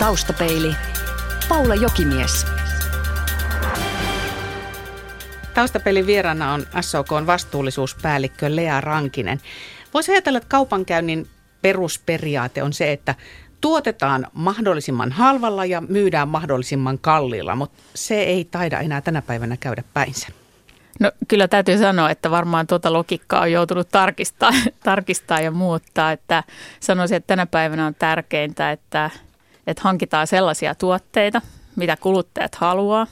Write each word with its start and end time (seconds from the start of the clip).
Taustapeili. 0.00 0.76
Paula 1.48 1.74
Jokimies. 1.74 2.46
Taustapelin 5.54 6.06
vieraana 6.06 6.52
on 6.52 6.66
SOK 6.80 7.08
vastuullisuuspäällikkö 7.26 8.56
Lea 8.56 8.80
Rankinen. 8.80 9.40
Voisi 9.94 10.12
ajatella, 10.12 10.36
että 10.36 10.48
kaupankäynnin 10.48 11.26
perusperiaate 11.62 12.62
on 12.62 12.72
se, 12.72 12.92
että 12.92 13.14
tuotetaan 13.60 14.26
mahdollisimman 14.32 15.12
halvalla 15.12 15.64
ja 15.64 15.80
myydään 15.80 16.28
mahdollisimman 16.28 16.98
kalliilla, 16.98 17.56
mutta 17.56 17.82
se 17.94 18.22
ei 18.22 18.44
taida 18.44 18.78
enää 18.78 19.00
tänä 19.00 19.22
päivänä 19.22 19.56
käydä 19.56 19.82
päinsä. 19.94 20.28
No 21.00 21.12
kyllä 21.28 21.48
täytyy 21.48 21.78
sanoa, 21.78 22.10
että 22.10 22.30
varmaan 22.30 22.66
tuota 22.66 22.92
logiikkaa 22.92 23.40
on 23.40 23.52
joutunut 23.52 23.88
tarkistaa, 23.88 24.50
tarkistaa 24.84 25.40
ja 25.40 25.50
muuttaa. 25.50 26.12
Että 26.12 26.44
sanoisin, 26.80 27.16
että 27.16 27.26
tänä 27.26 27.46
päivänä 27.46 27.86
on 27.86 27.94
tärkeintä, 27.94 28.72
että, 28.72 29.10
että 29.70 29.82
hankitaan 29.84 30.26
sellaisia 30.26 30.74
tuotteita, 30.74 31.42
mitä 31.76 31.96
kuluttajat 31.96 32.54
haluaa. 32.54 33.06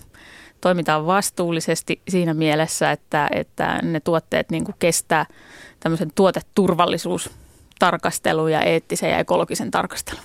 Toimitaan 0.60 1.06
vastuullisesti 1.06 2.00
siinä 2.08 2.34
mielessä, 2.34 2.92
että, 2.92 3.28
että 3.32 3.78
ne 3.82 4.00
tuotteet 4.00 4.50
niin 4.50 4.64
kuin 4.64 4.74
kestää 4.78 5.26
tämmöisen 5.80 6.12
tuoteturvallisuustarkastelun 6.14 8.52
ja 8.52 8.62
eettisen 8.62 9.10
ja 9.10 9.18
ekologisen 9.18 9.70
tarkastelun. 9.70 10.22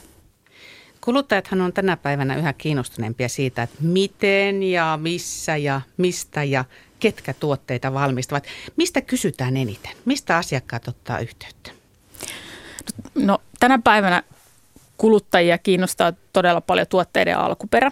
Kuluttajathan 1.02 1.62
on 1.62 1.74
tänä 1.74 1.98
päivänä 1.98 2.36
yhä 2.36 2.54
kiinnostuneempia 2.54 3.30
siitä, 3.30 3.64
että 3.64 3.78
miten 3.82 4.64
ja 4.64 5.00
missä 5.02 5.58
ja 5.58 5.82
mistä 5.98 6.44
ja 6.44 6.66
ketkä 7.00 7.34
tuotteita 7.34 7.94
valmistavat. 7.94 8.44
Mistä 8.76 9.02
kysytään 9.02 9.58
eniten? 9.58 9.92
Mistä 10.06 10.38
asiakkaat 10.38 10.88
ottaa 10.88 11.20
yhteyttä? 11.20 11.72
No, 13.16 13.40
tänä 13.60 13.80
päivänä 13.84 14.24
kuluttajia 15.04 15.58
kiinnostaa 15.58 16.14
todella 16.34 16.62
paljon 16.62 16.88
tuotteiden 16.88 17.38
alkuperä. 17.38 17.92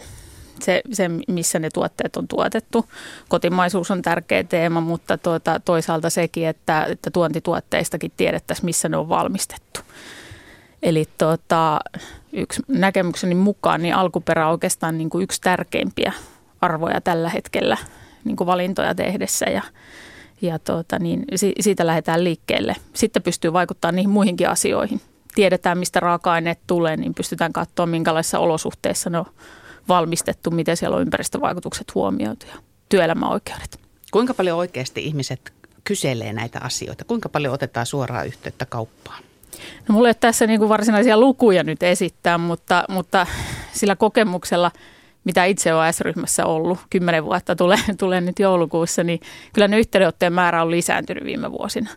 Se, 0.59 0.81
se, 0.91 1.09
missä 1.27 1.59
ne 1.59 1.69
tuotteet 1.69 2.15
on 2.15 2.27
tuotettu. 2.27 2.85
Kotimaisuus 3.27 3.91
on 3.91 4.01
tärkeä 4.01 4.43
teema, 4.43 4.81
mutta 4.81 5.17
tuota, 5.17 5.59
toisaalta 5.59 6.09
sekin, 6.09 6.47
että, 6.47 6.85
että 6.85 7.11
tuontituotteistakin 7.11 8.11
tiedettäisiin, 8.17 8.65
missä 8.65 8.89
ne 8.89 8.97
on 8.97 9.09
valmistettu. 9.09 9.79
Eli 10.83 11.05
tuota, 11.17 11.79
yksi 12.33 12.61
näkemykseni 12.67 13.35
mukaan 13.35 13.81
niin 13.81 13.95
alkuperä 13.95 14.45
on 14.45 14.51
oikeastaan 14.51 14.97
niin 14.97 15.09
kuin 15.09 15.23
yksi 15.23 15.41
tärkeimpiä 15.41 16.13
arvoja 16.61 17.01
tällä 17.01 17.29
hetkellä 17.29 17.77
niin 18.23 18.35
kuin 18.35 18.47
valintoja 18.47 18.95
tehdessä 18.95 19.45
ja, 19.45 19.61
ja 20.41 20.59
tuota, 20.59 20.99
niin 20.99 21.25
siitä 21.59 21.87
lähdetään 21.87 22.23
liikkeelle. 22.23 22.75
Sitten 22.93 23.23
pystyy 23.23 23.53
vaikuttamaan 23.53 23.95
niihin 23.95 24.09
muihinkin 24.09 24.49
asioihin. 24.49 25.01
Tiedetään, 25.35 25.77
mistä 25.77 25.99
raaka-aineet 25.99 26.59
tulee, 26.67 26.97
niin 26.97 27.13
pystytään 27.13 27.53
katsoa, 27.53 27.85
minkälaisissa 27.85 28.39
olosuhteissa 28.39 29.09
ne 29.09 29.17
on 29.17 29.25
valmistettu, 29.87 30.51
miten 30.51 30.77
siellä 30.77 30.95
on 30.95 31.01
ympäristövaikutukset 31.01 31.95
huomioitu 31.95 32.45
ja 32.47 32.55
työelämäoikeudet. 32.89 33.79
Kuinka 34.11 34.33
paljon 34.33 34.57
oikeasti 34.57 35.05
ihmiset 35.05 35.53
kyselee 35.83 36.33
näitä 36.33 36.59
asioita? 36.63 37.05
Kuinka 37.05 37.29
paljon 37.29 37.53
otetaan 37.53 37.85
suoraa 37.85 38.23
yhteyttä 38.23 38.65
kauppaan? 38.65 39.23
No 39.87 39.93
mulla 39.93 40.07
ei 40.07 40.09
ole 40.09 40.17
tässä 40.19 40.47
niin 40.47 40.59
kuin 40.59 40.69
varsinaisia 40.69 41.17
lukuja 41.17 41.63
nyt 41.63 41.83
esittää, 41.83 42.37
mutta, 42.37 42.83
mutta 42.89 43.27
sillä 43.73 43.95
kokemuksella, 43.95 44.71
mitä 45.23 45.45
itse 45.45 45.73
olen 45.73 45.93
S-ryhmässä 45.93 46.45
ollut, 46.45 46.79
kymmenen 46.89 47.25
vuotta 47.25 47.55
tulee, 47.55 47.79
tulee 47.99 48.21
nyt 48.21 48.39
joulukuussa, 48.39 49.03
niin 49.03 49.19
kyllä 49.53 49.67
ne 49.67 49.79
yhteydenottojen 49.79 50.33
määrä 50.33 50.61
on 50.61 50.71
lisääntynyt 50.71 51.23
viime 51.23 51.51
vuosina 51.51 51.89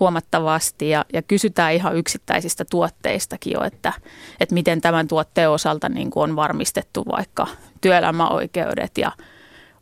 huomattavasti 0.00 0.90
ja, 0.90 1.04
ja 1.12 1.22
kysytään 1.22 1.74
ihan 1.74 1.96
yksittäisistä 1.96 2.64
tuotteistakin 2.70 3.52
jo, 3.52 3.64
että, 3.64 3.92
että 4.40 4.54
miten 4.54 4.80
tämän 4.80 5.08
tuotteen 5.08 5.50
osalta 5.50 5.88
niin 5.88 6.10
kuin 6.10 6.30
on 6.30 6.36
varmistettu 6.36 7.04
vaikka 7.04 7.46
työelämäoikeudet 7.80 8.98
ja 8.98 9.12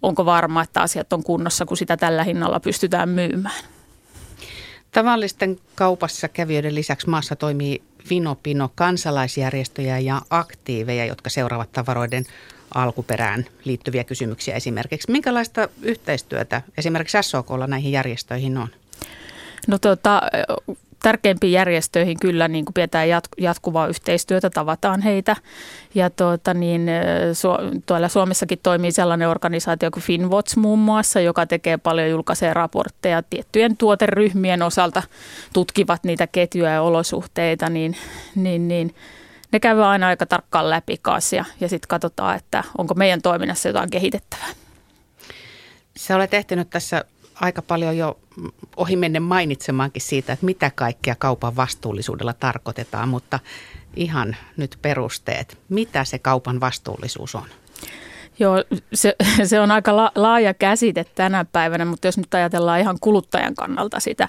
onko 0.03 0.25
varma, 0.25 0.63
että 0.63 0.81
asiat 0.81 1.13
on 1.13 1.23
kunnossa, 1.23 1.67
kun 1.67 1.77
sitä 1.77 1.97
tällä 1.97 2.25
hinnalla 2.25 2.61
pystytään 2.61 3.09
myymään. 3.09 3.65
Tavallisten 4.91 5.59
kaupassa 5.75 6.29
kävijöiden 6.29 6.75
lisäksi 6.75 7.09
maassa 7.09 7.37
toimii 7.37 7.83
Vinopino 8.11 8.71
kansalaisjärjestöjä 8.75 9.99
ja 9.99 10.23
aktiiveja, 10.31 11.05
jotka 11.05 11.31
seuraavat 11.31 11.73
tavaroiden 11.73 12.25
alkuperään 12.75 13.45
liittyviä 13.65 14.05
kysymyksiä 14.05 14.55
esimerkiksi. 14.55 15.11
Minkälaista 15.11 15.69
yhteistyötä 15.83 16.63
esimerkiksi 16.79 17.19
SOKlla 17.21 17.67
näihin 17.67 17.93
järjestöihin 17.93 18.59
on? 18.59 18.69
No 19.67 19.79
tota, 19.79 20.23
tärkeimpiin 21.03 21.53
järjestöihin 21.53 22.21
kyllä 22.21 22.49
niin 22.49 22.65
kuin 22.65 22.75
pidetään 22.75 23.09
jatkuvaa 23.39 23.87
yhteistyötä, 23.87 24.51
tavataan 24.51 25.03
heitä. 25.03 25.37
Ja 25.95 26.11
tuota, 26.11 26.55
niin, 26.55 26.91
su, 27.33 27.49
tuolla 27.87 28.09
Suomessakin 28.09 28.59
toimii 28.63 28.93
sellainen 28.93 29.29
organisaatio 29.29 29.91
kuin 29.91 30.03
Finwatch 30.03 30.57
muun 30.57 30.79
muassa, 30.79 31.21
joka 31.21 31.47
tekee 31.47 31.77
paljon 31.77 32.11
julkaisee 32.11 32.55
raportteja 32.55 33.23
tiettyjen 33.23 33.77
tuoteryhmien 33.77 34.63
osalta, 34.63 35.03
tutkivat 35.53 36.05
niitä 36.05 36.27
ketjuja 36.27 36.71
ja 36.71 36.83
olosuhteita, 36.83 37.71
niin, 37.71 37.97
niin, 38.35 38.69
niin 38.69 38.95
ne 39.53 39.61
käyvät 39.61 39.85
aina 39.85 40.07
aika 40.07 40.27
tarkkaan 40.27 40.71
läpi 40.71 40.99
kanssa 41.03 41.37
ja, 41.37 41.45
ja 41.61 41.69
sitten 41.69 41.89
katsotaan, 41.89 42.37
että 42.37 42.65
onko 42.79 42.95
meidän 42.95 43.23
toiminnassa 43.23 43.69
jotain 43.69 43.91
kehitettävää. 43.91 44.49
Sä 45.97 46.17
olet 46.17 46.35
ehtinyt 46.35 46.71
tässä 46.71 47.05
aika 47.41 47.63
paljon 47.63 47.97
jo 47.97 48.19
ohimennen 48.77 49.23
mainitsemaankin 49.23 50.03
siitä, 50.03 50.33
että 50.33 50.47
mitä 50.47 50.71
kaikkea 50.75 51.15
kaupan 51.19 51.57
vastuullisuudella 51.57 52.33
tarkoitetaan, 52.33 53.09
mutta 53.09 53.39
ihan 53.97 54.37
nyt 54.57 54.79
perusteet. 54.83 55.59
Mitä 55.69 56.05
se 56.05 56.19
kaupan 56.19 56.61
vastuullisuus 56.61 57.35
on? 57.35 57.47
Joo, 58.39 58.65
se, 58.95 59.17
se 59.45 59.61
on 59.61 59.71
aika 59.71 59.97
la, 59.97 60.13
laaja 60.15 60.55
käsite 60.55 61.05
tänä 61.15 61.45
päivänä, 61.45 61.85
mutta 61.85 62.09
jos 62.09 62.19
nyt 62.19 62.35
ajatellaan 62.35 62.81
ihan 62.81 62.99
kuluttajan 63.01 63.55
kannalta 63.55 64.01
sitä, 64.01 64.29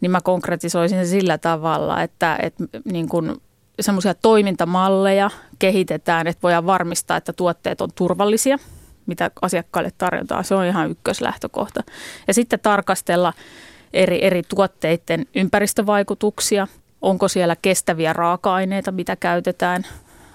niin 0.00 0.10
mä 0.10 0.20
konkretisoisin 0.20 0.98
sen 0.98 1.08
sillä 1.08 1.38
tavalla, 1.38 2.02
että, 2.02 2.38
että 2.42 2.64
niin 2.84 3.08
kuin 3.08 3.36
semmoisia 3.80 4.14
toimintamalleja 4.14 5.30
kehitetään, 5.58 6.26
että 6.26 6.42
voidaan 6.42 6.66
varmistaa, 6.66 7.16
että 7.16 7.32
tuotteet 7.32 7.80
on 7.80 7.90
turvallisia– 7.94 8.58
mitä 9.06 9.30
asiakkaille 9.42 9.92
tarjotaan. 9.98 10.44
Se 10.44 10.54
on 10.54 10.64
ihan 10.64 10.90
ykköslähtökohta. 10.90 11.82
Ja 12.28 12.34
sitten 12.34 12.60
tarkastella 12.60 13.32
eri, 13.92 14.24
eri 14.24 14.42
tuotteiden 14.42 15.26
ympäristövaikutuksia. 15.34 16.66
Onko 17.02 17.28
siellä 17.28 17.56
kestäviä 17.62 18.12
raaka-aineita, 18.12 18.92
mitä 18.92 19.16
käytetään? 19.16 19.86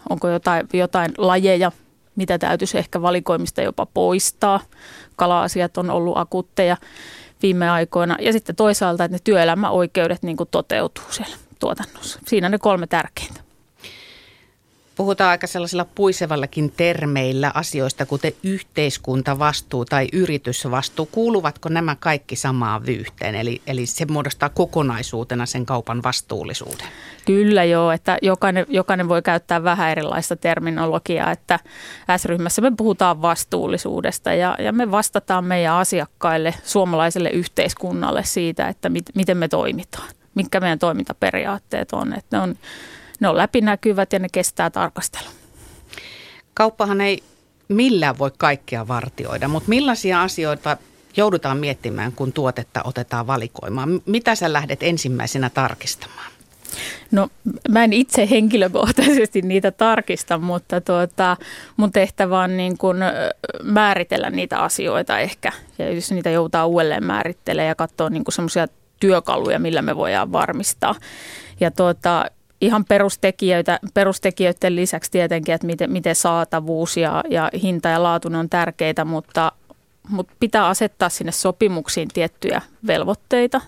Onko 0.10 0.30
jotain, 0.30 0.68
jotain 0.74 1.12
lajeja, 1.18 1.72
mitä 2.16 2.38
täytyisi 2.38 2.78
ehkä 2.78 3.02
valikoimista 3.02 3.62
jopa 3.62 3.86
poistaa. 3.86 4.60
Kala-asiat 5.16 5.78
on 5.78 5.90
ollut 5.90 6.18
akutteja 6.18 6.78
viime 7.42 7.70
aikoina. 7.70 8.18
Ja 8.20 8.34
sitten 8.34 8.56
toisaalta, 8.56 9.04
että 9.04 9.16
ne 9.16 9.22
työelämäoikeudet 9.24 10.24
niin 10.24 10.38
toteutuu 10.52 11.04
siellä 11.10 11.36
tuotannossa. 11.60 12.20
Siinä 12.28 12.50
ne 12.50 12.58
kolme 12.58 12.88
tärkeintä. 12.88 13.42
Puhutaan 15.02 15.30
aika 15.30 15.48
sellaisilla 15.48 15.86
puisevallakin 15.96 16.74
termeillä 16.78 17.52
asioista, 17.54 18.06
kuten 18.06 18.32
yhteiskuntavastuu 18.44 19.86
tai 19.86 20.08
yritysvastuu. 20.14 21.06
Kuuluvatko 21.06 21.70
nämä 21.70 21.96
kaikki 22.00 22.36
samaan 22.36 22.86
vyyhteen? 22.86 23.36
Eli, 23.36 23.62
eli 23.68 23.86
se 23.86 24.06
muodostaa 24.06 24.50
kokonaisuutena 24.50 25.46
sen 25.46 25.66
kaupan 25.66 26.04
vastuullisuuden. 26.04 26.88
Kyllä 27.26 27.64
joo, 27.64 27.92
että 27.92 28.18
jokainen, 28.22 28.66
jokainen 28.70 29.10
voi 29.10 29.22
käyttää 29.22 29.64
vähän 29.64 29.90
erilaista 29.90 30.36
terminologiaa, 30.36 31.32
että 31.32 31.60
S-ryhmässä 32.18 32.62
me 32.62 32.72
puhutaan 32.78 33.22
vastuullisuudesta 33.22 34.34
ja, 34.34 34.56
ja 34.60 34.72
me 34.72 34.92
vastataan 34.92 35.46
meidän 35.46 35.74
asiakkaille, 35.74 36.54
suomalaiselle 36.64 37.30
yhteiskunnalle 37.30 38.24
siitä, 38.24 38.68
että 38.68 38.90
mit, 38.90 39.06
miten 39.16 39.38
me 39.38 39.48
toimitaan, 39.48 40.10
mitkä 40.36 40.60
meidän 40.60 40.80
toimintaperiaatteet 40.80 41.92
on. 41.92 42.14
Että 42.14 42.38
ne 42.38 42.44
on 42.44 42.56
ne 43.22 43.30
on 43.30 43.38
läpinäkyvät 43.38 44.14
ja 44.14 44.20
ne 44.20 44.28
kestää 44.32 44.70
tarkastelua. 44.70 45.32
Kauppahan 46.54 47.02
ei 47.02 47.24
millään 47.68 48.18
voi 48.18 48.32
kaikkea 48.38 48.88
vartioida, 48.88 49.48
mutta 49.48 49.70
millaisia 49.70 50.22
asioita 50.22 50.78
joudutaan 51.18 51.58
miettimään, 51.58 52.12
kun 52.12 52.34
tuotetta 52.34 52.82
otetaan 52.84 53.28
valikoimaan? 53.28 54.02
Mitä 54.06 54.36
sä 54.36 54.54
lähdet 54.54 54.84
ensimmäisenä 54.84 55.50
tarkistamaan? 55.50 56.32
No 57.12 57.28
mä 57.70 57.84
en 57.84 57.94
itse 57.94 58.30
henkilökohtaisesti 58.30 59.42
niitä 59.42 59.72
tarkista, 59.72 60.38
mutta 60.38 60.82
tuota, 60.82 61.38
mun 61.78 61.92
tehtävä 61.92 62.40
on 62.40 62.58
niin 62.58 62.78
kuin 62.78 62.98
määritellä 63.64 64.30
niitä 64.30 64.60
asioita 64.60 65.20
ehkä. 65.20 65.52
Ja 65.80 65.94
jos 65.94 66.12
niitä 66.12 66.30
joutaa 66.30 66.66
uudelleen 66.66 67.04
määrittelemään 67.04 67.68
ja 67.68 67.76
katsoa 67.76 68.10
niin 68.10 68.24
semmoisia 68.30 68.68
työkaluja, 69.00 69.60
millä 69.60 69.82
me 69.82 69.96
voidaan 69.96 70.32
varmistaa. 70.32 70.96
Ja 71.60 71.72
tuota, 71.72 72.26
ihan 72.62 72.86
perustekijöitä, 72.86 73.80
perustekijöiden 73.94 74.76
lisäksi 74.76 75.12
tietenkin, 75.12 75.56
että 75.56 75.68
miten, 75.68 75.92
miten 75.92 76.16
saatavuus 76.16 76.98
ja, 76.98 77.24
ja 77.30 77.50
hinta 77.64 77.90
ja 77.90 78.04
laatu 78.04 78.30
on 78.34 78.50
tärkeitä, 78.50 79.06
mutta, 79.06 79.52
mutta 80.10 80.34
pitää 80.40 80.68
asettaa 80.68 81.10
sinne 81.10 81.32
sopimuksiin 81.32 82.08
tiettyjä 82.14 82.62
velvoitteita. 82.88 83.62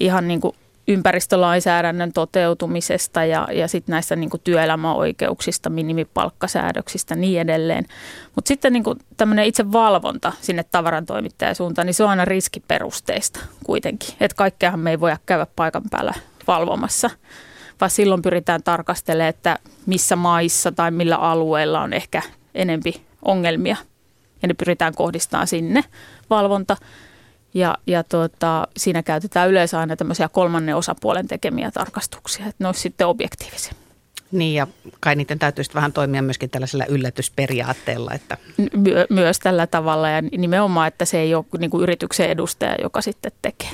Ihan 0.00 0.28
niin 0.28 0.40
kuin 0.40 0.56
ympäristölainsäädännön 0.88 2.12
toteutumisesta 2.12 3.24
ja, 3.24 3.48
ja 3.52 3.68
sitten 3.68 3.92
näistä 3.92 4.16
niin 4.16 4.30
kuin 4.30 4.40
työelämäoikeuksista, 4.44 5.70
minimipalkkasäädöksistä 5.70 7.14
niin 7.14 7.40
edelleen. 7.40 7.84
Mutta 8.34 8.48
sitten 8.48 8.72
niin 8.72 8.84
tämmöinen 9.16 9.44
itse 9.44 9.72
valvonta 9.72 10.32
sinne 10.40 10.64
tavarantoimittajan 10.64 11.54
suuntaan, 11.54 11.86
niin 11.86 11.94
se 11.94 12.04
on 12.04 12.10
aina 12.10 12.24
riskiperusteista 12.24 13.40
kuitenkin. 13.64 14.14
Että 14.20 14.34
kaikkeahan 14.34 14.80
me 14.80 14.90
ei 14.90 15.00
voida 15.00 15.18
käydä 15.26 15.46
paikan 15.56 15.82
päällä 15.90 16.14
valvomassa, 16.46 17.10
vaan 17.80 17.90
silloin 17.90 18.22
pyritään 18.22 18.62
tarkastelemaan, 18.62 19.28
että 19.28 19.58
missä 19.86 20.16
maissa 20.16 20.72
tai 20.72 20.90
millä 20.90 21.16
alueella 21.16 21.80
on 21.80 21.92
ehkä 21.92 22.22
enempi 22.54 23.02
ongelmia. 23.22 23.76
Ja 24.42 24.48
ne 24.48 24.54
pyritään 24.54 24.94
kohdistamaan 24.94 25.46
sinne 25.46 25.84
valvonta. 26.30 26.76
Ja, 27.54 27.78
ja 27.86 28.04
tuota, 28.04 28.68
siinä 28.76 29.02
käytetään 29.02 29.48
yleensä 29.50 29.78
aina 29.78 29.96
tämmöisiä 29.96 30.28
kolmannen 30.28 30.76
osapuolen 30.76 31.28
tekemiä 31.28 31.70
tarkastuksia, 31.70 32.46
että 32.46 32.64
ne 32.64 32.66
olisi 32.66 32.80
sitten 32.80 33.06
objektiivisia. 33.06 33.72
Niin 34.32 34.54
ja 34.54 34.66
kai 35.00 35.16
niiden 35.16 35.38
täytyisi 35.38 35.74
vähän 35.74 35.92
toimia 35.92 36.22
myöskin 36.22 36.50
tällaisella 36.50 36.86
yllätysperiaatteella. 36.86 38.12
Että. 38.14 38.36
My- 38.56 39.06
myös 39.10 39.38
tällä 39.38 39.66
tavalla 39.66 40.08
ja 40.08 40.22
nimenomaan, 40.22 40.88
että 40.88 41.04
se 41.04 41.18
ei 41.18 41.34
ole 41.34 41.44
niin 41.58 41.70
kuin 41.70 41.82
yrityksen 41.82 42.30
edustaja, 42.30 42.76
joka 42.82 43.00
sitten 43.00 43.32
tekee. 43.42 43.70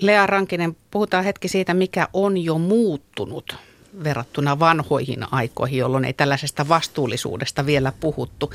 Lea 0.00 0.26
Rankinen, 0.26 0.76
puhutaan 0.90 1.24
hetki 1.24 1.48
siitä, 1.48 1.74
mikä 1.74 2.08
on 2.12 2.38
jo 2.38 2.58
muuttunut 2.58 3.56
verrattuna 4.04 4.58
vanhoihin 4.58 5.26
aikoihin, 5.30 5.78
jolloin 5.78 6.04
ei 6.04 6.12
tällaisesta 6.12 6.68
vastuullisuudesta 6.68 7.66
vielä 7.66 7.92
puhuttu. 8.00 8.52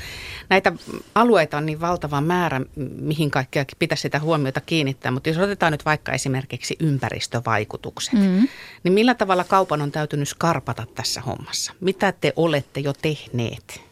Näitä 0.48 0.72
alueita 1.14 1.56
on 1.56 1.66
niin 1.66 1.80
valtava 1.80 2.20
määrä, 2.20 2.60
mihin 3.00 3.30
kaikkea 3.30 3.64
pitäisi 3.78 4.02
sitä 4.02 4.20
huomiota 4.20 4.60
kiinnittää, 4.60 5.12
mutta 5.12 5.28
jos 5.28 5.38
otetaan 5.38 5.72
nyt 5.72 5.84
vaikka 5.84 6.12
esimerkiksi 6.12 6.76
ympäristövaikutukset, 6.80 8.12
mm-hmm. 8.12 8.48
niin 8.84 8.92
millä 8.92 9.14
tavalla 9.14 9.44
kaupan 9.44 9.82
on 9.82 9.90
täytynyt 9.92 10.28
skarpata 10.28 10.86
tässä 10.94 11.20
hommassa? 11.20 11.72
Mitä 11.80 12.12
te 12.12 12.32
olette 12.36 12.80
jo 12.80 12.92
tehneet? 12.92 13.89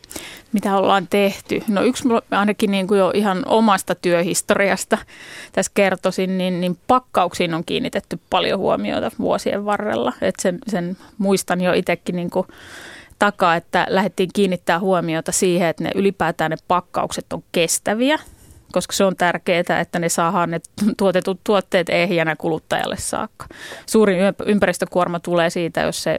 Mitä 0.53 0.77
ollaan 0.77 1.07
tehty. 1.11 1.63
No 1.69 1.83
yksi 1.83 2.05
ainakin 2.31 2.71
niin 2.71 2.87
kuin 2.87 2.99
jo 2.99 3.11
ihan 3.15 3.43
omasta 3.47 3.95
työhistoriasta 3.95 4.99
tässä 5.53 5.73
kertoisin, 5.75 6.39
niin, 6.39 6.61
niin 6.61 6.79
pakkauksiin 6.87 7.55
on 7.55 7.65
kiinnitetty 7.65 8.19
paljon 8.31 8.59
huomiota 8.59 9.11
vuosien 9.19 9.65
varrella. 9.65 10.13
Et 10.23 10.35
sen, 10.43 10.59
sen 10.69 10.97
muistan 11.19 11.61
jo 11.61 11.73
itsekin 11.73 12.17
niin 12.17 12.31
kuin 12.31 12.47
takaa, 13.19 13.57
että 13.57 13.87
lähdettiin 13.89 14.31
kiinnittää 14.35 14.79
huomiota 14.79 15.33
siihen, 15.33 15.69
että 15.69 15.85
ne 15.85 15.91
ylipäätään 15.95 16.51
ne 16.51 16.57
pakkaukset 16.69 17.33
on 17.33 17.43
kestäviä, 17.53 18.19
koska 18.73 18.93
se 18.93 19.05
on 19.05 19.17
tärkeää, 19.17 19.81
että 19.81 19.99
ne 19.99 20.09
saadaan 20.09 20.51
ne 20.51 20.61
tuotetut 20.97 21.41
tuotteet 21.45 21.89
ehjänä 21.89 22.37
kuluttajalle 22.37 22.97
saakka. 22.97 23.47
Suurin 23.87 24.19
ympäristökuorma 24.47 25.21
tulee 25.21 25.51
siitä, 25.51 25.81
jos 25.81 26.03
se 26.03 26.19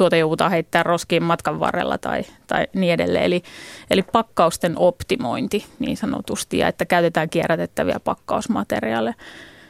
tuote 0.00 0.18
joudutaan 0.18 0.50
heittämään 0.50 0.86
roskiin 0.86 1.22
matkan 1.22 1.60
varrella 1.60 1.98
tai, 1.98 2.22
tai 2.46 2.66
niin 2.74 2.92
edelleen. 2.92 3.24
Eli, 3.24 3.42
eli 3.90 4.02
pakkausten 4.02 4.78
optimointi 4.78 5.66
niin 5.78 5.96
sanotusti 5.96 6.58
ja 6.58 6.68
että 6.68 6.84
käytetään 6.84 7.30
kierrätettäviä 7.30 8.00
pakkausmateriaaleja. 8.04 9.14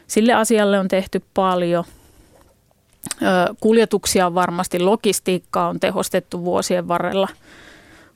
Sille 0.06 0.32
asialle 0.32 0.78
on 0.78 0.88
tehty 0.88 1.22
paljon. 1.34 1.84
Kuljetuksia 3.60 4.26
on 4.26 4.34
varmasti, 4.34 4.78
logistiikkaa 4.78 5.68
on 5.68 5.80
tehostettu 5.80 6.44
vuosien 6.44 6.88
varrella 6.88 7.28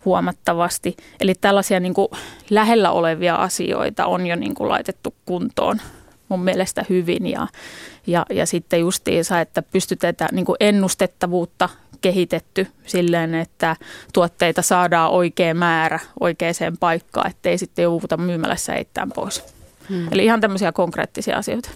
huomattavasti. 0.05 0.97
Eli 1.21 1.35
tällaisia 1.35 1.81
niin 1.81 1.95
kuin 1.95 2.09
lähellä 2.51 2.91
olevia 2.91 3.37
asioita 3.37 4.07
on 4.07 4.27
jo 4.27 4.37
niin 4.37 4.55
kuin 4.55 4.69
laitettu 4.69 5.15
kuntoon 5.27 5.81
mun 6.29 6.45
mielestä 6.45 6.85
hyvin 6.89 7.27
ja, 7.27 7.49
ja, 8.07 8.27
ja 8.31 8.47
sitten 8.47 8.81
justiinsa, 8.81 9.41
että 9.41 9.63
pystytetään 9.63 10.31
niin 10.33 10.45
kuin 10.45 10.57
ennustettavuutta 10.61 11.69
kehitetty 12.01 12.67
silleen, 12.87 13.35
että 13.35 13.77
tuotteita 14.13 14.63
saadaan 14.63 15.11
oikea 15.11 15.55
määrä 15.55 15.99
oikeaan 16.21 16.77
paikkaan, 16.81 17.31
ettei 17.31 17.59
sitten 17.59 17.83
jouduta 17.83 18.17
myymälässä 18.17 18.75
eittämään 18.75 19.13
pois. 19.15 19.45
Hmm. 19.89 20.09
Eli 20.11 20.25
ihan 20.25 20.41
tämmöisiä 20.41 20.73
konkreettisia 20.73 21.37
asioita. 21.37 21.71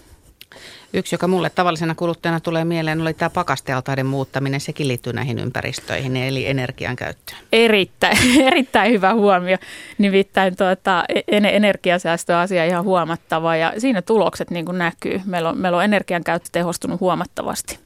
Yksi, 0.93 1.15
joka 1.15 1.29
mulle 1.29 1.51
tavallisena 1.51 1.95
kuluttajana 1.95 2.41
tulee 2.41 2.65
mieleen, 2.65 3.01
oli 3.01 3.15
tämä 3.15 3.31
pakastealtaiden 3.31 4.07
muuttaminen. 4.07 4.61
Sekin 4.61 4.89
liittyy 4.89 5.13
näihin 5.13 5.39
ympäristöihin, 5.39 6.17
eli 6.17 6.47
energian 6.47 6.97
käyttöön. 6.97 7.39
Erittäin, 7.53 8.17
erittäin 8.53 8.93
hyvä 8.93 9.15
huomio. 9.15 9.57
Nimittäin 9.99 10.57
tuota, 10.57 11.05
energiasäästöasia 11.29 12.65
ihan 12.65 12.85
huomattava 12.85 13.57
ja 13.57 13.73
siinä 13.79 14.03
tulokset 14.03 14.51
niin 14.51 14.65
kuin 14.65 14.79
näkyy. 14.79 15.21
Meillä 15.25 15.49
on, 15.49 15.59
meillä 15.59 15.79
on 15.79 15.85
energian 15.85 16.25
käyttö 16.25 16.49
tehostunut 16.53 17.01
huomattavasti. 17.01 17.79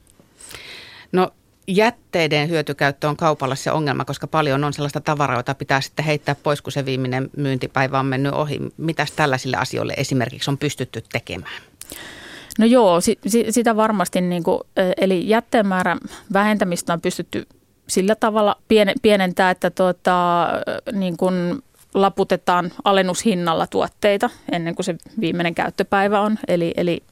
No 1.11 1.31
jätteiden 1.67 2.49
hyötykäyttö 2.49 3.09
on 3.09 3.17
kaupalla 3.17 3.55
se 3.55 3.71
ongelma, 3.71 4.05
koska 4.05 4.27
paljon 4.27 4.63
on 4.63 4.73
sellaista 4.73 5.01
tavaraa, 5.01 5.39
jota 5.39 5.55
pitää 5.55 5.81
sitten 5.81 6.05
heittää 6.05 6.35
pois, 6.35 6.61
kun 6.61 6.71
se 6.71 6.85
viimeinen 6.85 7.29
myyntipäivä 7.37 7.99
on 7.99 8.05
mennyt 8.05 8.33
ohi. 8.33 8.59
Mitäs 8.77 9.11
tällaisille 9.11 9.57
asioille 9.57 9.93
esimerkiksi 9.97 10.49
on 10.51 10.57
pystytty 10.57 11.03
tekemään? 11.11 11.61
No 12.59 12.65
joo, 12.65 12.99
sitä 13.49 13.75
varmasti, 13.75 14.21
niin 14.21 14.43
kuin, 14.43 14.59
eli 14.97 15.29
jätteen 15.29 15.67
määrän 15.67 15.97
vähentämistä 16.33 16.93
on 16.93 17.01
pystytty 17.01 17.47
sillä 17.87 18.15
tavalla 18.15 18.55
pienentää, 19.01 19.49
että 19.49 19.69
tuota, 19.69 20.47
niin 20.91 21.17
kuin 21.17 21.63
laputetaan 21.93 22.71
alennushinnalla 22.83 23.67
tuotteita 23.67 24.29
ennen 24.51 24.75
kuin 24.75 24.85
se 24.85 24.95
viimeinen 25.19 25.55
käyttöpäivä 25.55 26.21
on. 26.21 26.39
Eli, 26.47 26.73
eli 26.77 27.03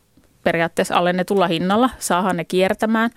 periaatteessa 0.43 0.95
alennetulla 0.95 1.47
hinnalla 1.47 1.89
saadaan 1.99 2.37
ne 2.37 2.45
kiertämään. 2.45 3.09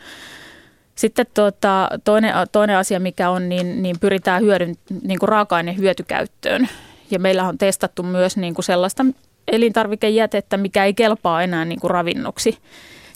Sitten 0.95 1.27
tuota, 1.35 1.89
toinen, 2.05 2.35
toinen 2.53 2.77
asia, 2.77 3.01
mikä 3.01 3.31
on, 3.31 3.49
niin, 3.49 3.83
niin 3.83 3.97
pyritään 4.01 4.43
hyödyn, 4.43 4.75
niin 5.03 5.19
kuin 5.19 5.29
raaka-aineen 5.29 5.79
hyötykäyttöön. 5.79 6.69
Ja 7.11 7.19
meillä 7.19 7.49
on 7.49 7.59
testattu 7.59 8.03
myös 8.03 8.37
niin 8.37 8.55
kuin 8.55 8.65
sellaista 8.65 9.07
elintarvikejätettä, 9.53 10.57
mikä 10.57 10.85
ei 10.85 10.95
kelpaa 10.95 11.43
enää 11.43 11.65
niin 11.65 11.81
kuin 11.81 11.91
ravinnoksi. 11.91 12.59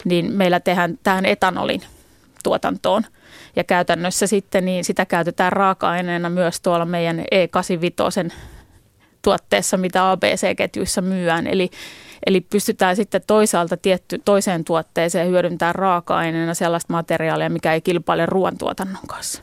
Niin 0.05 0.33
meillä 0.33 0.61
tehdään 0.61 0.99
tähän 1.03 1.27
etanolin 1.27 1.83
tuotantoon. 2.43 3.03
Ja 3.57 3.65
käytännössä 3.65 4.27
sitten 4.27 4.65
niin 4.65 4.85
sitä 4.85 5.07
käytetään 5.07 5.53
raaka-aineena 5.53 6.31
myös 6.31 6.61
tuolla 6.61 6.85
meidän 6.85 7.19
E85 7.19 8.33
tuotteessa, 9.23 9.77
mitä 9.77 10.11
ABC-ketjuissa 10.11 11.03
myyään. 11.03 11.47
Eli 11.47 11.71
Eli 12.27 12.41
pystytään 12.41 12.97
sitten 12.97 13.23
toisaalta 13.27 13.77
tietty, 13.77 14.21
toiseen 14.25 14.65
tuotteeseen 14.65 15.29
hyödyntämään 15.29 15.75
raaka-aineena 15.75 16.55
sellaista 16.55 16.93
materiaalia, 16.93 17.51
mikä 17.51 17.75
ei 17.75 17.81
kilpaile 17.81 18.27
ruoantuotannon 18.27 19.07
kanssa. 19.07 19.43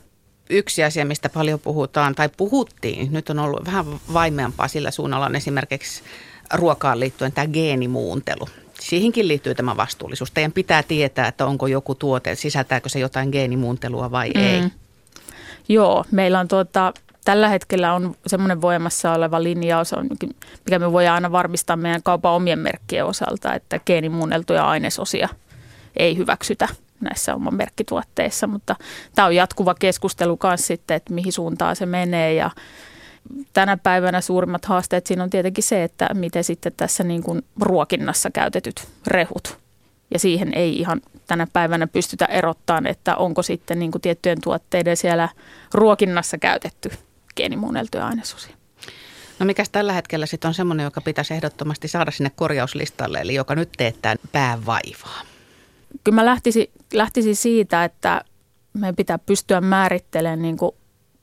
Yksi 0.50 0.84
asia, 0.84 1.06
mistä 1.06 1.30
paljon 1.30 1.60
puhutaan 1.60 2.16
tai 2.16 2.30
puhuttiin, 2.38 3.14
nyt 3.14 3.30
on 3.30 3.40
ollut 3.40 3.66
vähän 3.66 3.86
vaimeampaa 4.14 4.68
sillä 4.68 4.92
suunnalla, 4.92 5.26
on 5.26 5.36
esimerkiksi 5.36 6.04
ruokaan 6.54 7.00
liittyen 7.00 7.32
tämä 7.32 7.48
geenimuuntelu. 7.48 8.48
Siihenkin 8.80 9.28
liittyy 9.28 9.56
tämä 9.56 9.78
vastuullisuus. 9.78 10.32
Teidän 10.32 10.52
pitää 10.52 10.84
tietää, 10.84 11.28
että 11.28 11.46
onko 11.46 11.68
joku 11.68 11.96
tuote, 11.96 12.36
sisältääkö 12.36 12.90
se 12.90 13.00
jotain 13.00 13.30
geenimuuntelua 13.30 14.12
vai 14.12 14.30
mm. 14.36 14.42
ei. 14.42 14.64
Joo, 15.70 16.06
meillä 16.12 16.40
on 16.40 16.48
tuota, 16.48 16.94
tällä 17.26 17.50
hetkellä 17.50 17.94
on 17.94 18.16
semmoinen 18.28 18.62
voimassa 18.62 19.14
oleva 19.14 19.44
linjaus, 19.44 19.92
mikä 20.66 20.80
me 20.80 20.92
voidaan 20.92 21.16
aina 21.16 21.32
varmistaa 21.32 21.76
meidän 21.76 22.04
kaupan 22.04 22.32
omien 22.32 22.60
merkkien 22.60 23.06
osalta, 23.06 23.54
että 23.54 23.80
geenimuunneltuja 23.80 24.68
ainesosia 24.68 25.30
ei 25.98 26.18
hyväksytä 26.18 26.68
näissä 27.02 27.36
oman 27.36 27.56
merkkituotteissa, 27.56 28.48
mutta 28.48 28.76
tämä 29.16 29.26
on 29.26 29.36
jatkuva 29.36 29.76
keskustelu 29.76 30.38
kanssa 30.38 30.68
sitten, 30.68 30.98
että 30.98 31.14
mihin 31.14 31.34
suuntaan 31.34 31.76
se 31.76 31.86
menee 31.86 32.34
ja 32.34 32.52
tänä 33.54 33.78
päivänä 33.78 34.22
suurimmat 34.22 34.66
haasteet 34.66 35.08
siinä 35.08 35.24
on 35.24 35.30
tietenkin 35.30 35.64
se, 35.64 35.84
että 35.84 36.10
miten 36.14 36.44
sitten 36.44 36.74
tässä 36.78 37.04
niin 37.04 37.24
kuin 37.24 37.42
ruokinnassa 37.62 38.30
käytetyt 38.32 38.88
rehut 39.08 39.58
ja 40.12 40.20
siihen 40.20 40.54
ei 40.54 40.80
ihan 40.80 41.02
tänä 41.28 41.48
päivänä 41.54 41.88
pystytä 41.88 42.26
erottamaan, 42.26 42.88
että 42.88 43.16
onko 43.16 43.42
sitten 43.42 43.80
niin 43.80 43.92
kuin 43.92 44.02
tiettyjen 44.02 44.42
tuotteiden 44.44 44.98
siellä 44.98 45.30
ruokinnassa 45.74 46.38
käytetty 46.38 46.92
geenimuunneltuja 47.36 48.08
ainesosia. 48.08 48.56
No 49.40 49.46
mikäs 49.46 49.70
tällä 49.70 49.94
hetkellä 49.94 50.26
sitten 50.26 50.48
on 50.48 50.54
semmoinen, 50.54 50.84
joka 50.84 51.02
pitäisi 51.02 51.34
ehdottomasti 51.34 51.88
saada 51.88 52.12
sinne 52.12 52.32
korjauslistalle, 52.36 53.20
eli 53.20 53.34
joka 53.34 53.56
nyt 53.56 53.70
teettää 53.78 54.16
päävaivaa? 54.32 55.22
Kyllä 56.04 56.16
mä 56.16 56.26
lähtisin, 56.26 56.68
lähtisin 56.94 57.36
siitä, 57.36 57.84
että 57.84 58.22
meidän 58.74 58.96
pitää 58.96 59.20
pystyä 59.20 59.62
määrittelemään 59.62 60.42
niin 60.42 60.58
kuin 60.58 60.72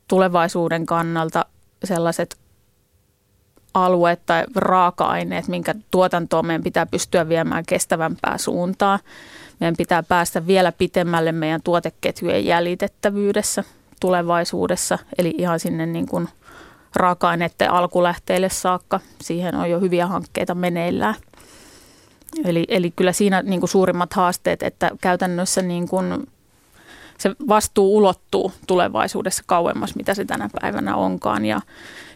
tulevaisuuden 0.08 0.86
kannalta 0.86 1.46
sellaiset 1.86 2.36
alueet 3.74 4.20
tai 4.26 4.44
raaka-aineet, 4.54 5.48
minkä 5.48 5.74
tuotantoa 5.90 6.42
meidän 6.42 6.62
pitää 6.62 6.86
pystyä 6.86 7.28
viemään 7.28 7.64
kestävämpää 7.66 8.38
suuntaa. 8.38 8.98
Meidän 9.60 9.76
pitää 9.78 10.02
päästä 10.02 10.46
vielä 10.46 10.72
pitemmälle 10.72 11.32
meidän 11.32 11.62
tuoteketjujen 11.62 12.44
jäljitettävyydessä 12.44 13.64
tulevaisuudessa, 14.00 14.98
eli 15.18 15.34
ihan 15.38 15.60
sinne 15.60 15.86
niin 15.86 16.06
kuin 16.06 16.28
raaka-aineiden 16.96 17.70
alkulähteille 17.70 18.48
saakka. 18.48 19.00
Siihen 19.20 19.54
on 19.54 19.70
jo 19.70 19.80
hyviä 19.80 20.06
hankkeita 20.06 20.54
meneillään. 20.54 21.14
Eli, 22.44 22.64
eli 22.68 22.90
kyllä 22.90 23.12
siinä 23.12 23.42
niin 23.42 23.60
kuin 23.60 23.70
suurimmat 23.70 24.12
haasteet, 24.12 24.62
että 24.62 24.90
käytännössä 25.00 25.62
niin 25.62 25.88
kuin 25.88 26.26
se 27.22 27.30
vastuu 27.48 27.96
ulottuu 27.96 28.52
tulevaisuudessa 28.66 29.42
kauemmas, 29.46 29.94
mitä 29.94 30.14
se 30.14 30.24
tänä 30.24 30.48
päivänä 30.60 30.96
onkaan. 30.96 31.44
Ja, 31.44 31.60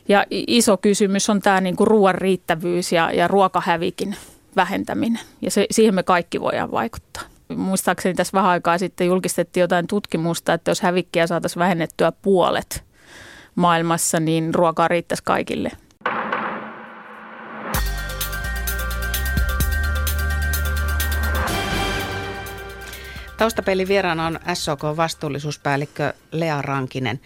ja 0.08 0.26
iso 0.30 0.76
kysymys 0.76 1.30
on 1.30 1.40
tämä 1.40 1.60
niin 1.60 1.76
kuin 1.76 1.86
ruoan 1.86 2.14
riittävyys 2.14 2.92
ja, 2.92 3.12
ja 3.12 3.28
ruokahävikin 3.28 4.16
vähentäminen. 4.56 5.20
Ja 5.42 5.50
se, 5.50 5.66
siihen 5.70 5.94
me 5.94 6.02
kaikki 6.02 6.40
voidaan 6.40 6.70
vaikuttaa. 6.70 7.22
Muistaakseni 7.56 8.14
tässä 8.14 8.32
vähän 8.34 8.50
aikaa 8.50 8.78
sitten 8.78 9.06
julkistettiin 9.06 9.60
jotain 9.60 9.86
tutkimusta, 9.86 10.52
että 10.52 10.70
jos 10.70 10.80
hävikkiä 10.80 11.26
saataisiin 11.26 11.60
vähennettyä 11.60 12.12
puolet 12.12 12.84
maailmassa, 13.54 14.20
niin 14.20 14.54
ruokaa 14.54 14.88
riittäisi 14.88 15.22
kaikille– 15.24 15.70
Taustapelin 23.36 23.88
vieraana 23.88 24.26
on 24.26 24.40
SOK 24.54 24.82
vastuullisuuspäällikkö 24.96 26.12
Lea 26.32 26.62
Rankinen. 26.62 27.20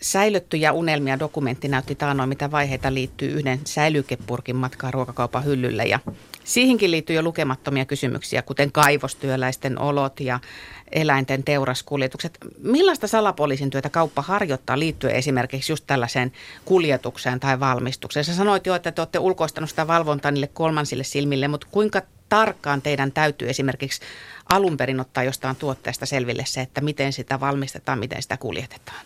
Säilyttyjä 0.00 0.72
unelmia 0.72 1.18
dokumentti 1.18 1.68
näytti 1.68 1.94
taanoin, 1.94 2.28
mitä 2.28 2.50
vaiheita 2.50 2.94
liittyy 2.94 3.28
yhden 3.28 3.60
säilykepurkin 3.64 4.56
matkaan 4.56 4.94
ruokakaupan 4.94 5.44
hyllylle. 5.44 5.84
Ja 5.84 5.98
siihenkin 6.44 6.90
liittyy 6.90 7.16
jo 7.16 7.22
lukemattomia 7.22 7.84
kysymyksiä, 7.84 8.42
kuten 8.42 8.72
kaivostyöläisten 8.72 9.78
olot 9.78 10.20
ja 10.20 10.40
eläinten 10.92 11.44
teuraskuljetukset. 11.44 12.38
Millaista 12.58 13.06
salapoliisin 13.06 13.70
työtä 13.70 13.90
kauppa 13.90 14.22
harjoittaa 14.22 14.78
liittyen 14.78 15.14
esimerkiksi 15.14 15.72
just 15.72 15.84
tällaiseen 15.86 16.32
kuljetukseen 16.64 17.40
tai 17.40 17.60
valmistukseen? 17.60 18.24
Sä 18.24 18.34
sanoit 18.34 18.66
jo, 18.66 18.74
että 18.74 18.92
te 18.92 19.00
olette 19.00 19.18
ulkoistanut 19.18 19.70
sitä 19.70 19.86
valvontaa 19.86 20.30
niille 20.30 20.46
kolmansille 20.46 21.04
silmille, 21.04 21.48
mutta 21.48 21.66
kuinka 21.70 22.02
tarkkaan 22.28 22.82
teidän 22.82 23.12
täytyy 23.12 23.50
esimerkiksi 23.50 24.00
alun 24.56 24.76
perin 24.76 25.00
ottaa 25.00 25.24
jostain 25.24 25.56
tuotteesta 25.56 26.06
selville 26.06 26.44
se, 26.46 26.60
että 26.60 26.80
miten 26.80 27.12
sitä 27.12 27.40
valmistetaan, 27.40 27.98
miten 27.98 28.22
sitä 28.22 28.36
kuljetetaan? 28.36 29.00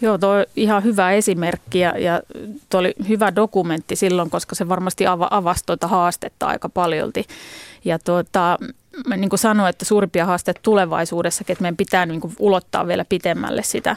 Joo, 0.00 0.18
tuo 0.18 0.32
ihan 0.56 0.84
hyvä 0.84 1.12
esimerkki 1.12 1.78
ja, 1.78 1.98
ja 1.98 2.22
tuo 2.70 2.80
oli 2.80 2.94
hyvä 3.08 3.34
dokumentti 3.36 3.96
silloin, 3.96 4.30
koska 4.30 4.54
se 4.54 4.68
varmasti 4.68 5.06
ava, 5.06 5.28
avasi 5.30 5.66
tuota 5.66 5.86
haastetta 5.86 6.46
aika 6.46 6.68
paljolti. 6.68 7.26
Ja 7.84 7.98
tuota, 7.98 8.58
mä 9.06 9.16
niin 9.16 9.28
kuin 9.28 9.38
sanoin, 9.38 9.70
että 9.70 9.84
suurimpia 9.84 10.26
haasteita 10.26 10.60
tulevaisuudessakin, 10.62 11.52
että 11.54 11.62
meidän 11.62 11.76
pitää 11.76 12.06
niin 12.06 12.20
kuin 12.20 12.34
ulottaa 12.38 12.86
vielä 12.86 13.04
pitemmälle 13.08 13.62
sitä 13.62 13.96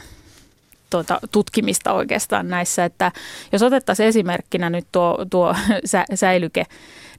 tuota, 0.90 1.20
tutkimista 1.32 1.92
oikeastaan 1.92 2.48
näissä, 2.48 2.84
että 2.84 3.12
jos 3.52 3.62
otettaisiin 3.62 4.08
esimerkkinä 4.08 4.70
nyt 4.70 4.86
tuo, 4.92 5.26
tuo 5.30 5.54
sä, 5.84 6.04
säilyke, 6.14 6.66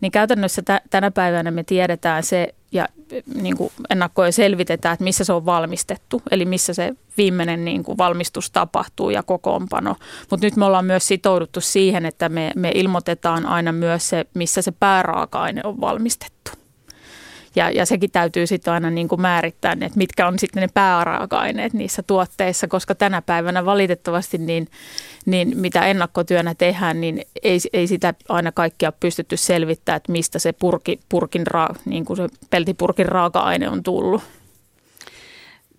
niin 0.01 0.11
käytännössä 0.11 0.61
t- 0.61 0.89
tänä 0.89 1.11
päivänä 1.11 1.51
me 1.51 1.63
tiedetään 1.63 2.23
se 2.23 2.53
ja 2.71 2.87
niin 3.35 3.57
kuin 3.57 3.71
ennakkoon 3.89 4.33
selvitetään, 4.33 4.93
että 4.93 5.03
missä 5.03 5.23
se 5.23 5.33
on 5.33 5.45
valmistettu, 5.45 6.21
eli 6.31 6.45
missä 6.45 6.73
se 6.73 6.93
viimeinen 7.17 7.65
niin 7.65 7.83
kuin 7.83 7.97
valmistus 7.97 8.51
tapahtuu 8.51 9.09
ja 9.09 9.23
kokoonpano. 9.23 9.95
Mutta 10.29 10.45
nyt 10.45 10.55
me 10.55 10.65
ollaan 10.65 10.85
myös 10.85 11.07
sitouduttu 11.07 11.61
siihen, 11.61 12.05
että 12.05 12.29
me, 12.29 12.51
me 12.55 12.71
ilmoitetaan 12.75 13.45
aina 13.45 13.71
myös 13.71 14.09
se, 14.09 14.25
missä 14.33 14.61
se 14.61 14.71
pääraaka-aine 14.71 15.61
on 15.63 15.81
valmistettu. 15.81 16.51
Ja, 17.57 17.71
ja 17.71 17.85
sekin 17.85 18.11
täytyy 18.11 18.47
sitten 18.47 18.73
aina 18.73 18.89
niin 18.89 19.07
kuin 19.07 19.21
määrittää, 19.21 19.71
että 19.71 19.97
mitkä 19.97 20.27
on 20.27 20.39
sitten 20.39 20.61
ne 20.61 20.67
pääraaka-aineet 20.73 21.73
niissä 21.73 22.03
tuotteissa, 22.03 22.67
koska 22.67 22.95
tänä 22.95 23.21
päivänä 23.21 23.65
valitettavasti 23.65 24.37
niin, 24.37 24.67
niin 25.25 25.57
mitä 25.57 25.85
ennakkotyönä 25.85 26.55
tehdään, 26.55 27.01
niin 27.01 27.21
ei, 27.43 27.59
ei 27.73 27.87
sitä 27.87 28.13
aina 28.29 28.51
kaikkia 28.51 28.91
pystytty 28.91 29.37
selvittämään, 29.37 29.97
että 29.97 30.11
mistä 30.11 30.39
se 30.39 30.53
purki, 30.53 30.99
purkin, 31.09 31.47
ra, 31.47 31.67
niin 31.85 32.05
kuin 32.05 32.17
se 32.17 32.27
peltipurkin 32.49 33.05
raaka-aine 33.05 33.69
on 33.69 33.83
tullut. 33.83 34.21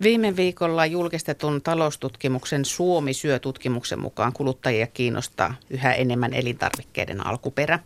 Viime 0.03 0.37
viikolla 0.37 0.87
julkistetun 0.87 1.63
taloustutkimuksen 1.63 2.65
Suomi 2.65 3.15
syö-tutkimuksen 3.15 4.01
mukaan 4.01 4.33
kuluttajia 4.33 4.87
kiinnostaa 4.87 5.55
yhä 5.71 5.93
enemmän 5.93 6.35
elintarvikkeiden 6.35 7.27
alkuperä. 7.27 7.79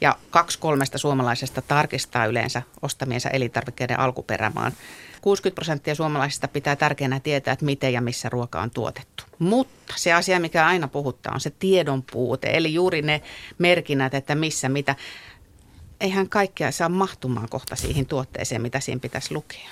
Ja 0.00 0.16
kaksi 0.30 0.58
kolmesta 0.58 0.98
suomalaisesta 0.98 1.62
tarkistaa 1.62 2.26
yleensä 2.26 2.62
ostamiensa 2.82 3.30
elintarvikkeiden 3.30 3.98
alkuperämaan. 3.98 4.72
60 5.20 5.54
prosenttia 5.54 5.94
suomalaisista 5.94 6.48
pitää 6.48 6.76
tärkeänä 6.76 7.20
tietää, 7.20 7.52
että 7.52 7.64
miten 7.64 7.92
ja 7.92 8.00
missä 8.00 8.28
ruoka 8.28 8.60
on 8.60 8.70
tuotettu. 8.70 9.24
Mutta 9.38 9.94
se 9.96 10.12
asia, 10.12 10.40
mikä 10.40 10.66
aina 10.66 10.88
puhuttaa, 10.88 11.34
on 11.34 11.40
se 11.40 11.50
tiedon 11.50 12.02
puute. 12.12 12.50
Eli 12.52 12.74
juuri 12.74 13.02
ne 13.02 13.22
merkinnät, 13.58 14.14
että 14.14 14.34
missä 14.34 14.68
mitä. 14.68 14.96
Eihän 16.00 16.28
kaikkea 16.28 16.70
saa 16.72 16.88
mahtumaan 16.88 17.48
kohta 17.48 17.76
siihen 17.76 18.06
tuotteeseen, 18.06 18.62
mitä 18.62 18.80
siinä 18.80 19.00
pitäisi 19.00 19.34
lukea. 19.34 19.70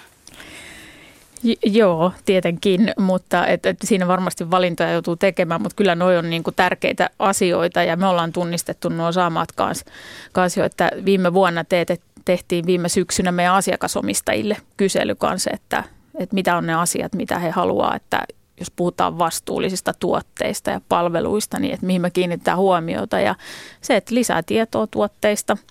J- 1.42 1.52
joo, 1.62 2.12
tietenkin, 2.24 2.92
mutta 2.98 3.46
et, 3.46 3.66
et 3.66 3.76
siinä 3.84 4.08
varmasti 4.08 4.50
valintoja 4.50 4.92
joutuu 4.92 5.16
tekemään, 5.16 5.62
mutta 5.62 5.76
kyllä 5.76 5.94
nuo 5.94 6.08
on 6.08 6.30
niinku 6.30 6.52
tärkeitä 6.52 7.10
asioita 7.18 7.82
ja 7.82 7.96
me 7.96 8.06
ollaan 8.06 8.32
tunnistettu 8.32 8.88
nuo 8.88 9.12
samat 9.12 9.52
kanssa, 9.52 9.84
kans 10.32 10.58
että 10.58 10.90
viime 11.04 11.34
vuonna 11.34 11.64
teet, 11.64 12.02
tehtiin 12.24 12.66
viime 12.66 12.88
syksynä 12.88 13.32
meidän 13.32 13.54
asiakasomistajille 13.54 14.56
kysely 14.76 15.14
kanssa, 15.14 15.50
että, 15.54 15.84
että 16.18 16.34
mitä 16.34 16.56
on 16.56 16.66
ne 16.66 16.74
asiat, 16.74 17.14
mitä 17.14 17.38
he 17.38 17.50
haluaa, 17.50 17.96
että 17.96 18.22
jos 18.60 18.70
puhutaan 18.70 19.18
vastuullisista 19.18 19.92
tuotteista 19.98 20.70
ja 20.70 20.80
palveluista, 20.88 21.58
niin 21.58 21.74
että 21.74 21.86
mihin 21.86 22.02
me 22.02 22.10
kiinnitetään 22.10 22.58
huomiota 22.58 23.20
ja 23.20 23.34
se, 23.80 23.96
että 23.96 24.14
lisää 24.14 24.42
tietoa 24.42 24.86
tuotteista– 24.86 25.56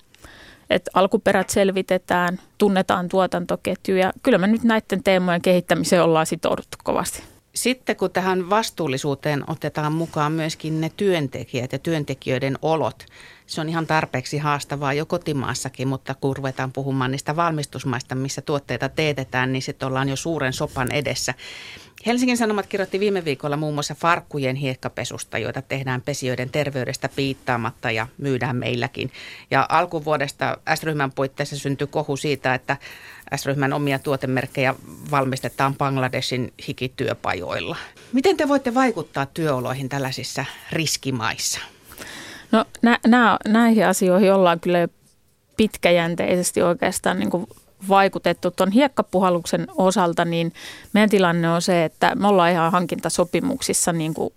että 0.69 0.91
alkuperät 0.93 1.49
selvitetään, 1.49 2.39
tunnetaan 2.57 3.09
tuotantoketjuja. 3.09 4.13
Kyllä 4.23 4.37
me 4.37 4.47
nyt 4.47 4.63
näiden 4.63 5.03
teemojen 5.03 5.41
kehittämiseen 5.41 6.03
ollaan 6.03 6.25
sitouduttu 6.25 6.77
kovasti. 6.83 7.23
Sitten 7.55 7.95
kun 7.95 8.11
tähän 8.11 8.49
vastuullisuuteen 8.49 9.43
otetaan 9.47 9.93
mukaan 9.93 10.31
myöskin 10.31 10.81
ne 10.81 10.91
työntekijät 10.97 11.71
ja 11.71 11.79
työntekijöiden 11.79 12.57
olot, 12.61 13.05
se 13.47 13.61
on 13.61 13.69
ihan 13.69 13.87
tarpeeksi 13.87 14.37
haastavaa 14.37 14.93
jo 14.93 15.05
kotimaassakin, 15.05 15.87
mutta 15.87 16.15
kun 16.21 16.37
ruvetaan 16.37 16.71
puhumaan 16.71 17.11
niistä 17.11 17.35
valmistusmaista, 17.35 18.15
missä 18.15 18.41
tuotteita 18.41 18.89
teetetään, 18.89 19.53
niin 19.53 19.61
sitten 19.61 19.87
ollaan 19.87 20.09
jo 20.09 20.15
suuren 20.15 20.53
sopan 20.53 20.91
edessä. 20.91 21.33
Helsingin 22.05 22.37
Sanomat 22.37 22.67
kirjoitti 22.67 22.99
viime 22.99 23.25
viikolla 23.25 23.57
muun 23.57 23.73
muassa 23.73 23.95
farkkujen 23.95 24.55
hiekkapesusta, 24.55 25.37
joita 25.37 25.61
tehdään 25.61 26.01
pesijöiden 26.01 26.49
terveydestä 26.49 27.09
piittaamatta 27.15 27.91
ja 27.91 28.07
myydään 28.17 28.55
meilläkin. 28.55 29.11
Ja 29.51 29.65
alkuvuodesta 29.69 30.57
S-ryhmän 30.75 31.11
puitteissa 31.11 31.57
syntyi 31.57 31.87
kohu 31.87 32.17
siitä, 32.17 32.53
että 32.53 32.77
S-ryhmän 33.35 33.73
omia 33.73 33.99
tuotemerkkejä 33.99 34.75
valmistetaan 35.11 35.75
Bangladesin 35.75 36.53
hikityöpajoilla. 36.67 37.77
Miten 38.13 38.37
te 38.37 38.47
voitte 38.47 38.73
vaikuttaa 38.73 39.25
työoloihin 39.25 39.89
tällaisissa 39.89 40.45
riskimaissa? 40.71 41.59
No 42.51 42.65
nä, 42.81 42.99
nä, 43.07 43.37
näihin 43.47 43.87
asioihin 43.87 44.33
ollaan 44.33 44.59
kyllä 44.59 44.87
pitkäjänteisesti 45.57 46.61
oikeastaan 46.61 47.19
niin 47.19 47.47
vaikutettu 47.89 48.51
tuon 48.51 48.71
hiekkapuhalluksen 48.71 49.67
osalta, 49.75 50.25
niin 50.25 50.53
meidän 50.93 51.09
tilanne 51.09 51.49
on 51.49 51.61
se, 51.61 51.85
että 51.85 52.15
me 52.15 52.27
ollaan 52.27 52.51
ihan 52.51 52.71
hankintasopimuksissa 52.71 53.93
niin 53.93 54.13
kuin 54.13 54.33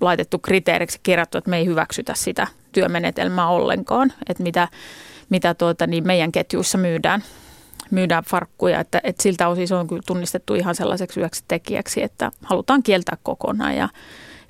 laitettu 0.00 0.38
kriteeriksi 0.38 1.00
kirjattu, 1.02 1.38
että 1.38 1.50
me 1.50 1.56
ei 1.56 1.66
hyväksytä 1.66 2.14
sitä 2.16 2.46
työmenetelmää 2.72 3.48
ollenkaan, 3.48 4.12
että 4.28 4.42
mitä, 4.42 4.68
mitä 5.30 5.54
tuota, 5.54 5.86
niin 5.86 6.06
meidän 6.06 6.32
ketjuissa 6.32 6.78
myydään, 6.78 7.24
myydään 7.90 8.24
farkkuja, 8.24 8.80
että, 8.80 9.00
että 9.04 9.22
siltä 9.22 9.48
osin 9.48 9.68
se 9.68 9.74
on 9.74 9.88
kyllä 9.88 10.02
tunnistettu 10.06 10.54
ihan 10.54 10.74
sellaiseksi 10.74 11.20
yöksi 11.20 11.44
tekijäksi, 11.48 12.02
että 12.02 12.30
halutaan 12.42 12.82
kieltää 12.82 13.16
kokonaan. 13.22 13.76
Ja 13.76 13.88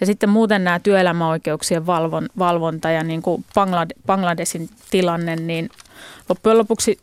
ja 0.01 0.07
sitten 0.07 0.29
muuten 0.29 0.65
nämä 0.65 0.79
työelämäoikeuksien 0.79 1.87
valvon, 1.87 2.29
valvonta 2.39 2.91
ja 2.91 3.05
niin 3.05 3.23
kuin 3.23 3.45
Bangladesin 4.07 4.71
tilanne, 4.91 5.37
niin 5.37 5.69
loppujen 6.29 6.59
lopuksi 6.59 6.99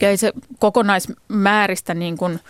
ei 0.00 0.16
se 0.16 0.32
kokonaismääristä 0.58 1.94
niin 1.94 2.16
kuin, 2.16 2.40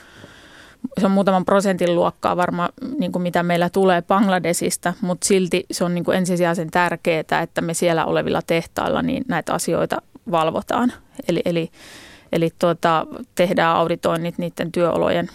se 1.00 1.06
on 1.06 1.12
muutaman 1.12 1.44
prosentin 1.44 1.94
luokkaa 1.94 2.36
varmaan, 2.36 2.68
niin 2.98 3.12
kuin 3.12 3.22
mitä 3.22 3.42
meillä 3.42 3.70
tulee 3.70 4.02
Bangladesista, 4.02 4.94
mutta 5.00 5.26
silti 5.26 5.66
se 5.70 5.84
on 5.84 5.94
niin 5.94 6.04
kuin 6.04 6.18
ensisijaisen 6.18 6.70
tärkeää, 6.70 7.42
että 7.42 7.60
me 7.60 7.74
siellä 7.74 8.04
olevilla 8.04 8.42
tehtailla 8.46 9.02
niin 9.02 9.24
näitä 9.28 9.54
asioita 9.54 10.02
valvotaan. 10.30 10.92
Eli, 11.28 11.42
eli, 11.44 11.70
eli 12.32 12.50
tuota, 12.58 13.06
tehdään 13.34 13.76
auditoinnit 13.76 14.38
niiden 14.38 14.72
työolojen 14.72 15.28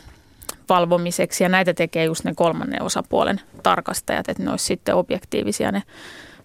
valvomiseksi 0.69 1.43
ja 1.43 1.49
näitä 1.49 1.73
tekee 1.73 2.05
just 2.05 2.23
ne 2.23 2.33
kolmannen 2.35 2.81
osapuolen 2.81 3.41
tarkastajat, 3.63 4.29
että 4.29 4.43
ne 4.43 4.51
olisi 4.51 4.65
sitten 4.65 4.95
objektiivisia 4.95 5.71
ne 5.71 5.83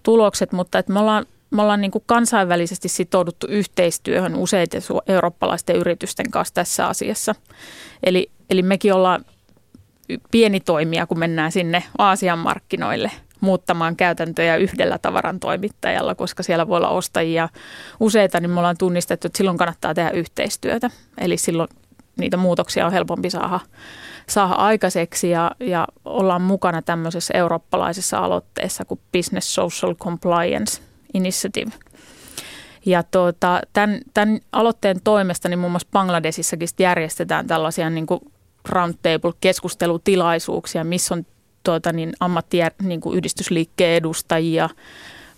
tulokset, 0.02 0.52
mutta 0.52 0.78
että 0.78 0.92
me 0.92 1.00
ollaan 1.00 1.26
me 1.56 1.62
ollaan 1.62 1.80
niin 1.80 1.90
kuin 1.90 2.04
kansainvälisesti 2.06 2.88
sitouduttu 2.88 3.46
yhteistyöhön 3.46 4.34
useiden 4.34 4.82
eurooppalaisten 5.06 5.76
yritysten 5.76 6.30
kanssa 6.30 6.54
tässä 6.54 6.86
asiassa. 6.86 7.34
Eli, 8.02 8.30
eli 8.50 8.62
mekin 8.62 8.92
ollaan 8.92 9.25
pieni 10.30 10.60
toimija, 10.60 11.06
kun 11.06 11.18
mennään 11.18 11.52
sinne 11.52 11.82
Aasian 11.98 12.38
markkinoille. 12.38 13.10
muuttamaan 13.40 13.96
käytäntöjä 13.96 14.56
yhdellä 14.56 14.98
tavaran 14.98 15.40
toimittajalla, 15.40 16.14
koska 16.14 16.42
siellä 16.42 16.68
voi 16.68 16.76
olla 16.76 16.88
ostajia 16.88 17.48
useita, 18.00 18.40
niin 18.40 18.50
me 18.50 18.58
ollaan 18.58 18.78
tunnistettu, 18.78 19.26
että 19.26 19.36
silloin 19.36 19.58
kannattaa 19.58 19.94
tehdä 19.94 20.10
yhteistyötä. 20.10 20.90
Eli 21.18 21.36
silloin 21.36 21.68
niitä 22.18 22.36
muutoksia 22.36 22.86
on 22.86 22.92
helpompi 22.92 23.30
saada, 23.30 23.60
saada 24.28 24.54
aikaiseksi 24.54 25.30
ja, 25.30 25.50
ja 25.60 25.86
ollaan 26.04 26.42
mukana 26.42 26.82
tämmöisessä 26.82 27.34
eurooppalaisessa 27.34 28.18
aloitteessa 28.18 28.84
kuin 28.84 29.00
Business 29.12 29.54
Social 29.54 29.94
Compliance 29.94 30.82
Initiative. 31.14 31.72
Ja 32.86 33.02
tuota, 33.02 33.60
tämän, 33.72 34.00
tämän 34.14 34.40
aloitteen 34.52 35.00
toimesta 35.04 35.48
niin 35.48 35.58
muun 35.58 35.72
muassa 35.72 35.88
Bangladesissakin 35.92 36.68
järjestetään 36.78 37.46
tällaisia 37.46 37.90
niin 37.90 38.06
kuin 38.06 38.20
roundtable-keskustelutilaisuuksia, 38.68 40.84
missä 40.84 41.14
on 41.14 41.26
tuota, 41.62 41.92
niin 41.92 42.12
ammattiyhdistysliikkeen 42.20 42.88
niin 42.88 43.00
kuin 43.00 43.16
yhdistysliikkeen 43.16 43.96
edustajia, 43.96 44.68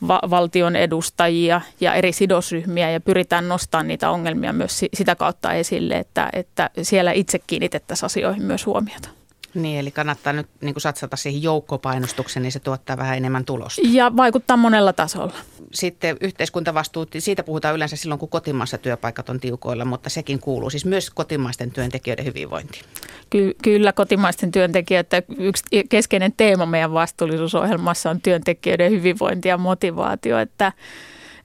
va- 0.08 0.22
valtion 0.30 0.76
edustajia 0.76 1.60
ja 1.80 1.94
eri 1.94 2.12
sidosryhmiä 2.12 2.90
ja 2.90 3.00
pyritään 3.00 3.48
nostamaan 3.48 3.88
niitä 3.88 4.10
ongelmia 4.10 4.52
myös 4.52 4.80
sitä 4.94 5.16
kautta 5.16 5.52
esille, 5.52 5.98
että, 5.98 6.28
että 6.32 6.70
siellä 6.82 7.12
itse 7.12 7.38
kiinnitettäisiin 7.46 8.06
asioihin 8.06 8.42
myös 8.42 8.66
huomiota. 8.66 9.08
Niin, 9.54 9.78
eli 9.78 9.90
kannattaa 9.90 10.32
nyt 10.32 10.46
niin 10.60 10.74
kuin 10.74 10.82
satsata 10.82 11.16
siihen 11.16 11.42
joukkopainostukseen, 11.42 12.42
niin 12.42 12.52
se 12.52 12.60
tuottaa 12.60 12.96
vähän 12.96 13.16
enemmän 13.16 13.44
tulosta. 13.44 13.80
Ja 13.84 14.16
vaikuttaa 14.16 14.56
monella 14.56 14.92
tasolla. 14.92 15.34
Sitten 15.74 16.16
yhteiskuntavastuu, 16.20 17.06
siitä 17.18 17.42
puhutaan 17.42 17.74
yleensä 17.74 17.96
silloin, 17.96 18.18
kun 18.18 18.28
kotimaassa 18.28 18.78
työpaikat 18.78 19.28
on 19.28 19.40
tiukoilla, 19.40 19.84
mutta 19.84 20.10
sekin 20.10 20.40
kuuluu 20.40 20.70
siis 20.70 20.84
myös 20.84 21.10
kotimaisten 21.10 21.70
työntekijöiden 21.70 22.24
hyvinvointiin. 22.24 22.84
Ky- 23.30 23.54
kyllä 23.62 23.92
kotimaisten 23.92 24.52
työntekijöiden 24.52 25.22
yksi 25.38 25.64
keskeinen 25.88 26.32
teema 26.36 26.66
meidän 26.66 26.92
vastuullisuusohjelmassa 26.92 28.10
on 28.10 28.20
työntekijöiden 28.20 28.90
hyvinvointi 28.90 29.48
ja 29.48 29.58
motivaatio, 29.58 30.38
että, 30.38 30.72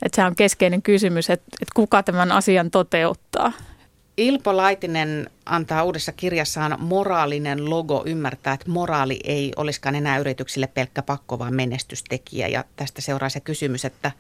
että 0.02 0.16
se 0.16 0.24
on 0.24 0.36
keskeinen 0.36 0.82
kysymys, 0.82 1.30
että, 1.30 1.46
että 1.62 1.74
kuka 1.76 2.04
tämän 2.04 2.32
asian 2.32 2.72
toteuttaa– 2.72 3.52
Ilpo 4.18 4.58
Laitinen 4.58 5.30
antaa 5.46 5.84
uudessa 5.84 6.12
kirjassaan 6.12 6.78
moraalinen 6.80 7.70
logo 7.70 8.04
ymmärtää, 8.06 8.54
että 8.54 8.70
moraali 8.70 9.20
ei 9.24 9.52
olisikaan 9.56 9.96
enää 9.96 10.18
yrityksille 10.18 10.68
pelkkä 10.68 11.02
pakko, 11.02 11.40
vaan 11.40 11.56
menestystekijä. 11.56 12.48
Ja 12.48 12.64
tästä 12.76 13.02
seuraa 13.02 13.30
se 13.30 13.40
kysymys, 13.40 13.86
että 13.86 14.12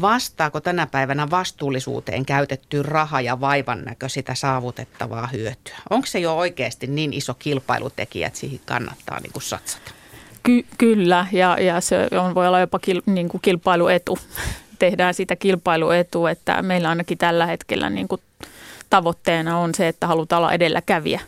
vastaako 0.00 0.60
tänä 0.60 0.86
päivänä 0.86 1.30
vastuullisuuteen 1.30 2.26
käytetty 2.26 2.82
raha 2.82 3.20
ja 3.20 3.40
vaivan 3.40 3.82
näkö 3.84 4.08
sitä 4.08 4.34
saavutettavaa 4.34 5.26
hyötyä? 5.26 5.76
Onko 5.90 6.06
se 6.06 6.18
jo 6.18 6.36
oikeasti 6.36 6.86
niin 6.86 7.12
iso 7.12 7.34
kilpailutekijä, 7.34 8.26
että 8.26 8.38
siihen 8.38 8.60
kannattaa 8.66 9.20
niin 9.20 9.32
kuin 9.32 9.42
satsata? 9.42 9.90
Ky- 10.42 10.66
kyllä, 10.78 11.26
ja, 11.32 11.56
ja 11.60 11.80
se 11.80 12.08
on, 12.20 12.34
voi 12.34 12.46
olla 12.46 12.60
jopa 12.60 12.78
kil, 12.78 13.02
niin 13.06 13.28
kuin 13.28 13.40
kilpailuetu. 13.40 14.18
Tehdään 14.78 15.14
sitä 15.14 15.36
kilpailuetu, 15.36 16.26
että 16.26 16.62
meillä 16.62 16.88
ainakin 16.88 17.18
tällä 17.18 17.46
hetkellä 17.46 17.90
niin 17.90 18.08
kuin 18.08 18.20
tavoitteena 18.90 19.58
on 19.58 19.74
se, 19.74 19.88
että 19.88 20.06
halutaan 20.06 20.42
olla 20.42 20.52
edelläkävijä, 20.52 21.20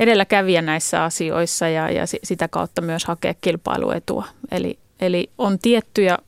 edelläkävijä 0.00 0.62
näissä 0.62 1.04
asioissa 1.04 1.68
ja, 1.68 1.90
ja 1.90 2.04
sitä 2.24 2.48
kautta 2.48 2.82
myös 2.82 3.04
hakea 3.04 3.34
kilpailuetua. 3.40 4.26
Eli, 4.50 4.78
eli 5.00 5.30
on 5.38 5.58
tiettyjä, 5.58 6.18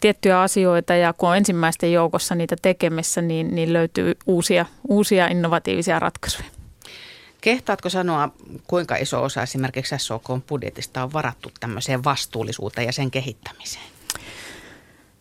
tiettyjä 0.00 0.40
asioita 0.40 0.94
ja 0.94 1.12
kun 1.12 1.28
on 1.28 1.36
ensimmäisten 1.36 1.92
joukossa 1.92 2.34
niitä 2.34 2.56
tekemässä, 2.62 3.22
niin, 3.22 3.54
niin 3.54 3.72
löytyy 3.72 4.14
uusia, 4.26 4.66
uusia 4.88 5.26
innovatiivisia 5.26 5.98
ratkaisuja. 5.98 6.48
Kehtaatko 7.40 7.88
sanoa, 7.88 8.28
kuinka 8.66 8.96
iso 8.96 9.22
osa 9.22 9.42
esimerkiksi 9.42 9.94
SOK 9.98 10.24
budjetista 10.48 11.02
on 11.02 11.12
varattu 11.12 11.50
tämmöiseen 11.60 12.04
vastuullisuuteen 12.04 12.86
ja 12.86 12.92
sen 12.92 13.10
kehittämiseen? 13.10 13.84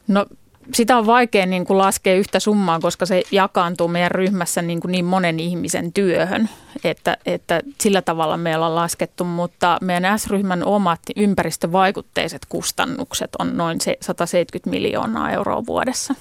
No 0.07 0.25
sitä 0.73 0.97
on 0.97 1.05
vaikea 1.05 1.45
niin 1.45 1.65
kuin 1.65 1.77
laskea 1.77 2.15
yhtä 2.15 2.39
summaa, 2.39 2.79
koska 2.79 3.05
se 3.05 3.23
jakaantuu 3.31 3.87
meidän 3.87 4.11
ryhmässä 4.11 4.61
niin, 4.61 4.79
kuin 4.79 4.91
niin 4.91 5.05
monen 5.05 5.39
ihmisen 5.39 5.93
työhön, 5.93 6.49
että, 6.83 7.17
että 7.25 7.61
sillä 7.81 8.01
tavalla 8.01 8.37
me 8.37 8.55
ollaan 8.55 8.75
laskettu, 8.75 9.23
mutta 9.23 9.77
meidän 9.81 10.19
S-ryhmän 10.19 10.63
omat 10.63 10.99
ympäristövaikutteiset 11.15 12.41
kustannukset 12.49 13.29
on 13.39 13.57
noin 13.57 13.79
170 14.01 14.69
miljoonaa 14.69 15.31
euroa 15.31 15.65
vuodessa. 15.65 16.13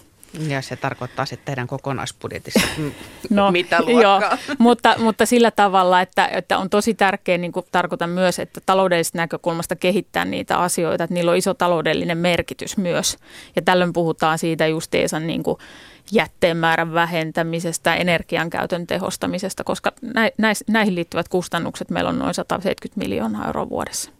Ja 0.48 0.62
se 0.62 0.76
tarkoittaa 0.76 1.26
sitten 1.26 1.46
teidän 1.46 1.66
kokonaisbudjetissa 1.66 2.60
no, 3.30 3.50
mitä 3.50 3.82
luokkaa. 3.82 4.02
Joo, 4.02 4.38
mutta, 4.58 4.94
mutta 4.98 5.26
sillä 5.26 5.50
tavalla, 5.50 6.00
että, 6.00 6.26
että 6.26 6.58
on 6.58 6.70
tosi 6.70 6.94
tärkeää, 6.94 7.38
niin 7.38 7.52
kuin 7.52 7.66
tarkoitan 7.72 8.10
myös, 8.10 8.38
että 8.38 8.60
taloudellisesta 8.66 9.18
näkökulmasta 9.18 9.76
kehittää 9.76 10.24
niitä 10.24 10.58
asioita, 10.58 11.04
että 11.04 11.14
niillä 11.14 11.30
on 11.30 11.36
iso 11.36 11.54
taloudellinen 11.54 12.18
merkitys 12.18 12.76
myös. 12.76 13.16
Ja 13.56 13.62
tällöin 13.62 13.92
puhutaan 13.92 14.38
siitä 14.38 14.66
justiinsa 14.66 15.20
niin 15.20 15.42
kuin 15.42 15.58
jätteen 16.12 16.56
määrän 16.56 16.94
vähentämisestä, 16.94 17.94
energiankäytön 17.94 18.86
tehostamisesta, 18.86 19.64
koska 19.64 19.92
näihin 20.68 20.94
liittyvät 20.94 21.28
kustannukset 21.28 21.90
meillä 21.90 22.10
on 22.10 22.18
noin 22.18 22.34
170 22.34 22.98
miljoonaa 22.98 23.46
euroa 23.46 23.68
vuodessa. 23.68 24.10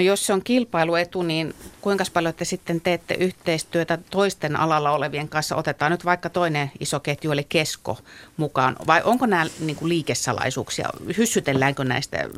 No 0.00 0.04
jos 0.04 0.26
se 0.26 0.32
on 0.32 0.44
kilpailuetu, 0.44 1.22
niin 1.22 1.54
kuinka 1.80 2.04
paljon 2.12 2.34
te 2.34 2.44
sitten 2.44 2.80
teette 2.80 3.14
yhteistyötä 3.14 3.98
toisten 4.10 4.56
alalla 4.56 4.90
olevien 4.90 5.28
kanssa? 5.28 5.56
Otetaan 5.56 5.92
nyt 5.92 6.04
vaikka 6.04 6.30
toinen 6.30 6.70
iso 6.80 7.00
ketju, 7.00 7.32
eli 7.32 7.46
Kesko 7.48 7.98
mukaan. 8.36 8.76
Vai 8.86 9.02
onko 9.04 9.26
nämä 9.26 9.46
niin 9.60 9.76
kuin 9.76 9.88
liikesalaisuuksia? 9.88 10.88
Hyssytelläänkö 11.16 11.84
näistä 11.84 12.28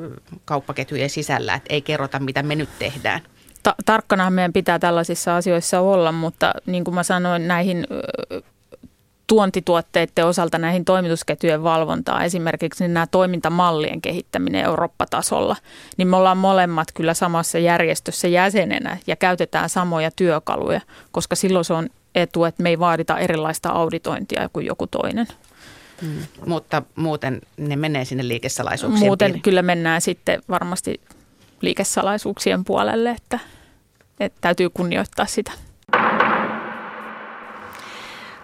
kauppaketjujen 0.44 1.10
sisällä, 1.10 1.54
että 1.54 1.74
ei 1.74 1.82
kerrota, 1.82 2.18
mitä 2.18 2.42
me 2.42 2.54
nyt 2.54 2.78
tehdään? 2.78 3.20
Ta- 3.62 3.74
tarkkanahan 3.84 4.32
meidän 4.32 4.52
pitää 4.52 4.78
tällaisissa 4.78 5.36
asioissa 5.36 5.80
olla, 5.80 6.12
mutta 6.12 6.54
niin 6.66 6.84
kuin 6.84 6.94
mä 6.94 7.02
sanoin, 7.02 7.48
näihin 7.48 7.86
tuontituotteiden 9.26 10.26
osalta 10.26 10.58
näihin 10.58 10.84
toimitusketjujen 10.84 11.62
valvontaan, 11.62 12.24
esimerkiksi 12.24 12.88
nämä 12.88 13.06
toimintamallien 13.06 14.02
kehittäminen 14.02 14.64
Eurooppa-tasolla, 14.64 15.56
niin 15.96 16.08
me 16.08 16.16
ollaan 16.16 16.38
molemmat 16.38 16.88
kyllä 16.94 17.14
samassa 17.14 17.58
järjestössä 17.58 18.28
jäsenenä 18.28 18.98
ja 19.06 19.16
käytetään 19.16 19.68
samoja 19.68 20.10
työkaluja, 20.10 20.80
koska 21.12 21.36
silloin 21.36 21.64
se 21.64 21.72
on 21.72 21.88
etu, 22.14 22.44
että 22.44 22.62
me 22.62 22.68
ei 22.68 22.78
vaadita 22.78 23.18
erilaista 23.18 23.68
auditointia 23.68 24.48
kuin 24.52 24.66
joku 24.66 24.86
toinen. 24.86 25.26
Hmm. 26.02 26.18
Mutta 26.46 26.82
muuten 26.96 27.40
ne 27.56 27.76
menee 27.76 28.04
sinne 28.04 28.28
liikesalaisuuksien 28.28 29.06
Muuten 29.06 29.26
piiriin. 29.26 29.42
kyllä 29.42 29.62
mennään 29.62 30.00
sitten 30.00 30.42
varmasti 30.48 31.00
liikesalaisuuksien 31.60 32.64
puolelle, 32.64 33.10
että, 33.10 33.38
että 34.20 34.38
täytyy 34.40 34.70
kunnioittaa 34.70 35.26
sitä. 35.26 35.52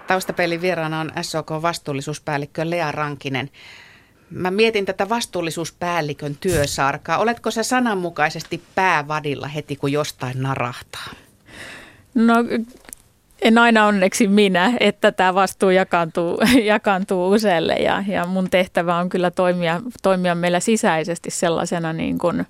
Taustapelin 0.09 0.61
vieraana 0.61 1.01
on 1.01 1.11
SOK 1.23 1.51
vastuullisuuspäällikkö 1.51 2.71
Lea 2.71 2.93
Rankinen. 2.93 3.51
Mä 4.31 4.51
mietin 4.51 4.87
tätä 4.87 5.09
vastuullisuuspäällikön 5.09 6.37
työsarkaa. 6.41 7.19
Oletko 7.19 7.51
se 7.51 7.63
sananmukaisesti 7.63 8.63
päävadilla 8.75 9.49
heti, 9.49 9.77
kun 9.77 9.93
jostain 9.93 10.43
narahtaa? 10.43 11.11
No 12.15 12.35
en 13.43 13.59
aina 13.59 13.87
onneksi 13.87 14.29
minä, 14.29 14.73
että 14.81 15.13
tämä 15.13 15.35
vastuu 15.35 15.71
jakaantuu, 15.71 16.39
jakaantuu 16.65 17.31
useille 17.31 17.75
ja, 17.75 18.05
ja 18.07 18.27
mun 18.27 18.51
tehtävä 18.51 18.97
on 18.97 19.09
kyllä 19.09 19.31
toimia, 19.31 19.81
toimia 20.03 20.35
meillä 20.35 20.61
sisäisesti 20.61 21.31
sellaisena 21.31 21.93
niin 21.93 22.19
kuin– 22.19 22.47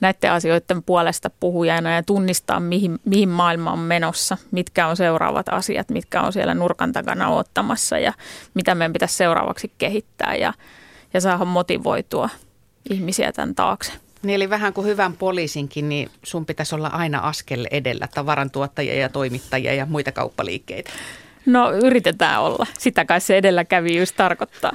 näiden 0.00 0.32
asioiden 0.32 0.82
puolesta 0.82 1.30
puhujana 1.40 1.94
ja 1.94 2.02
tunnistaa, 2.02 2.60
mihin, 2.60 2.98
mihin 3.04 3.28
maailma 3.28 3.72
on 3.72 3.78
menossa, 3.78 4.36
mitkä 4.50 4.86
on 4.86 4.96
seuraavat 4.96 5.48
asiat, 5.48 5.88
mitkä 5.88 6.20
on 6.20 6.32
siellä 6.32 6.54
nurkan 6.54 6.92
takana 6.92 7.28
ottamassa 7.28 7.98
ja 7.98 8.12
mitä 8.54 8.74
meidän 8.74 8.92
pitäisi 8.92 9.16
seuraavaksi 9.16 9.72
kehittää 9.78 10.34
ja, 10.34 10.52
ja 11.14 11.20
saada 11.20 11.44
motivoitua 11.44 12.28
ihmisiä 12.90 13.32
tämän 13.32 13.54
taakse. 13.54 13.92
Niin 14.22 14.34
eli 14.34 14.50
vähän 14.50 14.72
kuin 14.72 14.86
hyvän 14.86 15.12
poliisinkin, 15.12 15.88
niin 15.88 16.10
sun 16.22 16.46
pitäisi 16.46 16.74
olla 16.74 16.88
aina 16.88 17.18
askel 17.18 17.66
edellä 17.70 18.08
tavarantuottajia 18.14 18.94
ja 18.94 19.08
toimittajia 19.08 19.74
ja 19.74 19.86
muita 19.86 20.12
kauppaliikkeitä. 20.12 20.90
No 21.46 21.72
yritetään 21.72 22.42
olla. 22.42 22.66
Sitä 22.78 23.04
kai 23.04 23.20
se 23.20 23.36
edelläkävijyys 23.36 24.12
tarkoittaa. 24.12 24.72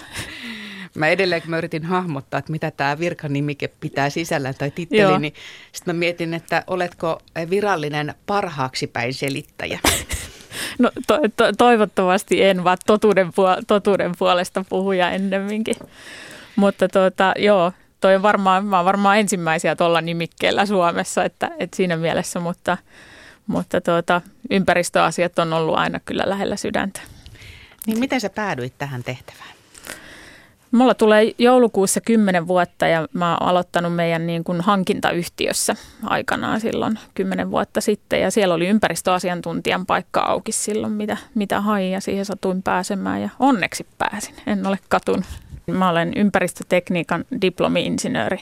Mä 0.97 1.08
edelleen, 1.08 1.41
kun 1.41 1.51
mä 1.51 1.58
yritin 1.58 1.84
hahmottaa, 1.84 2.38
että 2.38 2.51
mitä 2.51 2.71
tämä 2.71 2.99
virkanimike 2.99 3.67
pitää 3.79 4.10
sisällä 4.10 4.53
tai 4.53 4.71
titteli, 4.71 5.01
Joo. 5.01 5.17
niin 5.17 5.34
sitten 5.71 5.95
mä 5.95 5.99
mietin, 5.99 6.34
että 6.34 6.63
oletko 6.67 7.21
virallinen 7.49 8.13
parhaaksi 8.25 8.88
päin 8.88 9.13
selittäjä? 9.13 9.79
No 10.79 10.91
to, 11.08 11.19
to, 11.38 11.51
toivottavasti 11.58 12.43
en, 12.43 12.63
vaan 12.63 12.77
totuuden, 12.86 13.27
puol- 13.27 13.63
totuuden 13.67 14.12
puolesta 14.19 14.65
puhuja 14.69 15.12
ennemminkin. 15.12 15.75
Mutta 16.56 16.88
tuota, 16.88 17.34
joo, 17.38 17.71
toi 18.01 18.15
on 18.15 18.21
varmaan, 18.21 18.65
mä 18.65 18.86
varmaan 18.86 19.19
ensimmäisiä 19.19 19.75
tuolla 19.75 20.01
nimikkeellä 20.01 20.65
Suomessa, 20.65 21.23
että, 21.23 21.51
että 21.60 21.77
siinä 21.77 21.97
mielessä, 21.97 22.39
mutta, 22.39 22.77
mutta 23.47 23.82
tuota, 23.82 24.21
ympäristöasiat 24.49 25.39
on 25.39 25.53
ollut 25.53 25.77
aina 25.77 25.99
kyllä 26.06 26.23
lähellä 26.25 26.56
sydäntä. 26.56 27.01
Niin 27.88 27.99
miten 27.99 28.21
sä 28.21 28.29
päädyit 28.29 28.73
tähän 28.77 29.03
tehtävään? 29.03 29.52
Mulla 30.73 30.93
tulee 30.93 31.31
joulukuussa 31.38 32.01
10 32.01 32.47
vuotta 32.47 32.88
ja 32.88 33.07
mä 33.13 33.31
oon 33.31 33.49
aloittanut 33.49 33.95
meidän 33.95 34.27
niin 34.27 34.43
kuin 34.43 34.62
hankintayhtiössä 34.62 35.75
aikanaan 36.03 36.62
silloin 36.62 36.99
10 37.13 37.51
vuotta 37.51 37.81
sitten. 37.81 38.21
Ja 38.21 38.31
siellä 38.31 38.55
oli 38.55 38.67
ympäristöasiantuntijan 38.67 39.86
paikka 39.86 40.19
auki 40.19 40.51
silloin, 40.51 40.93
mitä, 40.93 41.17
mitä 41.36 41.62
hain 41.62 41.91
ja 41.91 42.01
siihen 42.01 42.25
satuin 42.25 42.63
pääsemään 42.63 43.21
ja 43.21 43.29
onneksi 43.39 43.86
pääsin. 43.97 44.36
En 44.47 44.67
ole 44.67 44.79
katun. 44.89 45.23
Mä 45.67 45.89
olen 45.89 46.13
ympäristötekniikan 46.15 47.25
diplomi-insinööri 47.41 48.39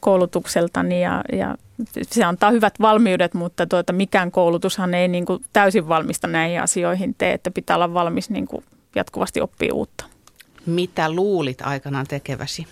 koulutukseltani 0.00 1.02
ja, 1.02 1.24
ja 1.32 1.54
se 2.02 2.24
antaa 2.24 2.50
hyvät 2.50 2.74
valmiudet, 2.80 3.34
mutta 3.34 3.66
tuota, 3.66 3.92
mikään 3.92 4.30
koulutushan 4.30 4.94
ei 4.94 5.08
niin 5.08 5.26
kuin 5.26 5.44
täysin 5.52 5.88
valmista 5.88 6.26
näihin 6.26 6.62
asioihin 6.62 7.14
tee, 7.18 7.32
että 7.32 7.50
pitää 7.50 7.76
olla 7.76 7.94
valmis 7.94 8.30
niin 8.30 8.46
kuin 8.46 8.64
jatkuvasti 8.94 9.40
oppia 9.40 9.74
uutta. 9.74 10.13
Mitä 10.66 11.12
luulit 11.12 11.62
aikanaan 11.62 12.06
tekeväsi? 12.06 12.66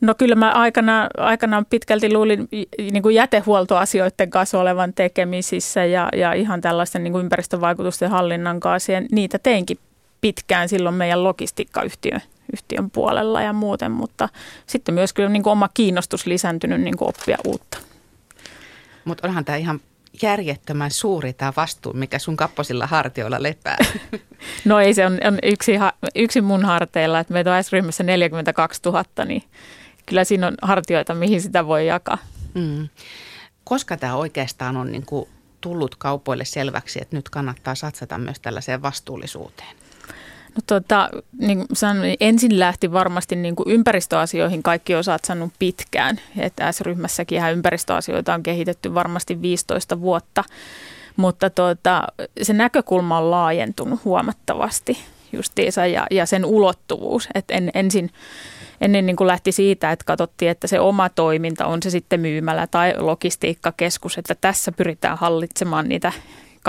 No 0.00 0.14
kyllä 0.14 0.34
mä 0.34 0.52
aikana, 0.52 1.08
aikanaan 1.16 1.66
pitkälti 1.70 2.12
luulin 2.12 2.48
niin 2.92 3.02
kuin 3.02 3.14
jätehuoltoasioiden 3.14 4.30
kanssa 4.30 4.60
olevan 4.60 4.94
tekemisissä 4.94 5.84
ja, 5.84 6.08
ja 6.16 6.32
ihan 6.32 6.60
tällaisten 6.60 7.04
niin 7.04 7.12
kuin 7.12 7.22
ympäristövaikutusten 7.24 8.10
hallinnan 8.10 8.60
kanssa. 8.60 8.92
Ja 8.92 9.02
niitä 9.12 9.38
teinkin 9.38 9.78
pitkään 10.20 10.68
silloin 10.68 10.94
meidän 10.94 11.24
logistiikkayhtiön 11.24 12.20
yhtiön 12.52 12.90
puolella 12.90 13.42
ja 13.42 13.52
muuten, 13.52 13.92
mutta 13.92 14.28
sitten 14.66 14.94
myös 14.94 15.12
kyllä 15.12 15.28
niin 15.28 15.42
kuin 15.42 15.52
oma 15.52 15.68
kiinnostus 15.74 16.26
lisääntynyt 16.26 16.80
niin 16.80 16.96
kuin 16.96 17.08
oppia 17.08 17.38
uutta. 17.44 17.78
Mutta 19.04 19.28
onhan 19.28 19.44
tämä 19.44 19.56
ihan 19.56 19.80
järjettömän 20.22 20.90
suuri 20.90 21.32
tämä 21.32 21.52
vastuu, 21.56 21.92
mikä 21.92 22.18
sun 22.18 22.36
kapposilla 22.36 22.86
hartioilla 22.86 23.42
lepää? 23.42 23.76
No 24.64 24.80
ei, 24.80 24.94
se 24.94 25.06
on, 25.06 25.12
on 25.12 25.38
yksi, 25.42 25.72
yksi 26.14 26.40
mun 26.40 26.64
harteilla, 26.64 27.20
että 27.20 27.32
meitä 27.32 27.54
on 27.54 27.64
S-ryhmässä 27.64 28.04
42 28.04 28.80
000, 28.84 29.04
niin 29.24 29.42
kyllä 30.06 30.24
siinä 30.24 30.46
on 30.46 30.54
hartioita, 30.62 31.14
mihin 31.14 31.42
sitä 31.42 31.66
voi 31.66 31.86
jakaa. 31.86 32.18
Mm. 32.54 32.88
Koska 33.64 33.96
tämä 33.96 34.16
oikeastaan 34.16 34.76
on 34.76 34.92
niin 34.92 35.06
kuin 35.06 35.28
tullut 35.60 35.96
kaupoille 35.96 36.44
selväksi, 36.44 36.98
että 37.02 37.16
nyt 37.16 37.28
kannattaa 37.28 37.74
satsata 37.74 38.18
myös 38.18 38.40
tällaiseen 38.40 38.82
vastuullisuuteen? 38.82 39.76
No 40.58 40.62
tota, 40.66 41.08
niin 41.40 41.64
sanoin, 41.72 42.02
niin 42.02 42.16
ensin 42.20 42.58
lähti 42.58 42.92
varmasti 42.92 43.36
niin 43.36 43.56
kuin 43.56 43.70
ympäristöasioihin 43.70 44.62
kaikki 44.62 44.94
on 44.94 45.04
satsannut 45.04 45.52
pitkään. 45.58 46.20
Että 46.38 46.72
S-ryhmässäkin 46.72 47.42
ympäristöasioita 47.52 48.34
on 48.34 48.42
kehitetty 48.42 48.94
varmasti 48.94 49.42
15 49.42 50.00
vuotta. 50.00 50.44
Mutta 51.16 51.50
tota, 51.50 52.02
se 52.42 52.52
näkökulma 52.52 53.18
on 53.18 53.30
laajentunut 53.30 54.04
huomattavasti 54.04 54.98
justiinsa 55.32 55.86
ja, 55.86 56.06
ja 56.10 56.26
sen 56.26 56.44
ulottuvuus. 56.44 57.28
Että 57.34 57.54
en, 57.54 57.70
ensin 57.74 58.10
ennen 58.80 59.06
niin 59.06 59.16
kuin 59.16 59.28
lähti 59.28 59.52
siitä, 59.52 59.92
että 59.92 60.04
katsottiin, 60.04 60.50
että 60.50 60.66
se 60.66 60.80
oma 60.80 61.08
toiminta 61.08 61.66
on 61.66 61.82
se 61.82 61.90
sitten 61.90 62.20
myymälä 62.20 62.66
tai 62.66 62.94
logistiikkakeskus, 62.98 64.18
että 64.18 64.34
tässä 64.40 64.72
pyritään 64.72 65.18
hallitsemaan 65.18 65.88
niitä 65.88 66.12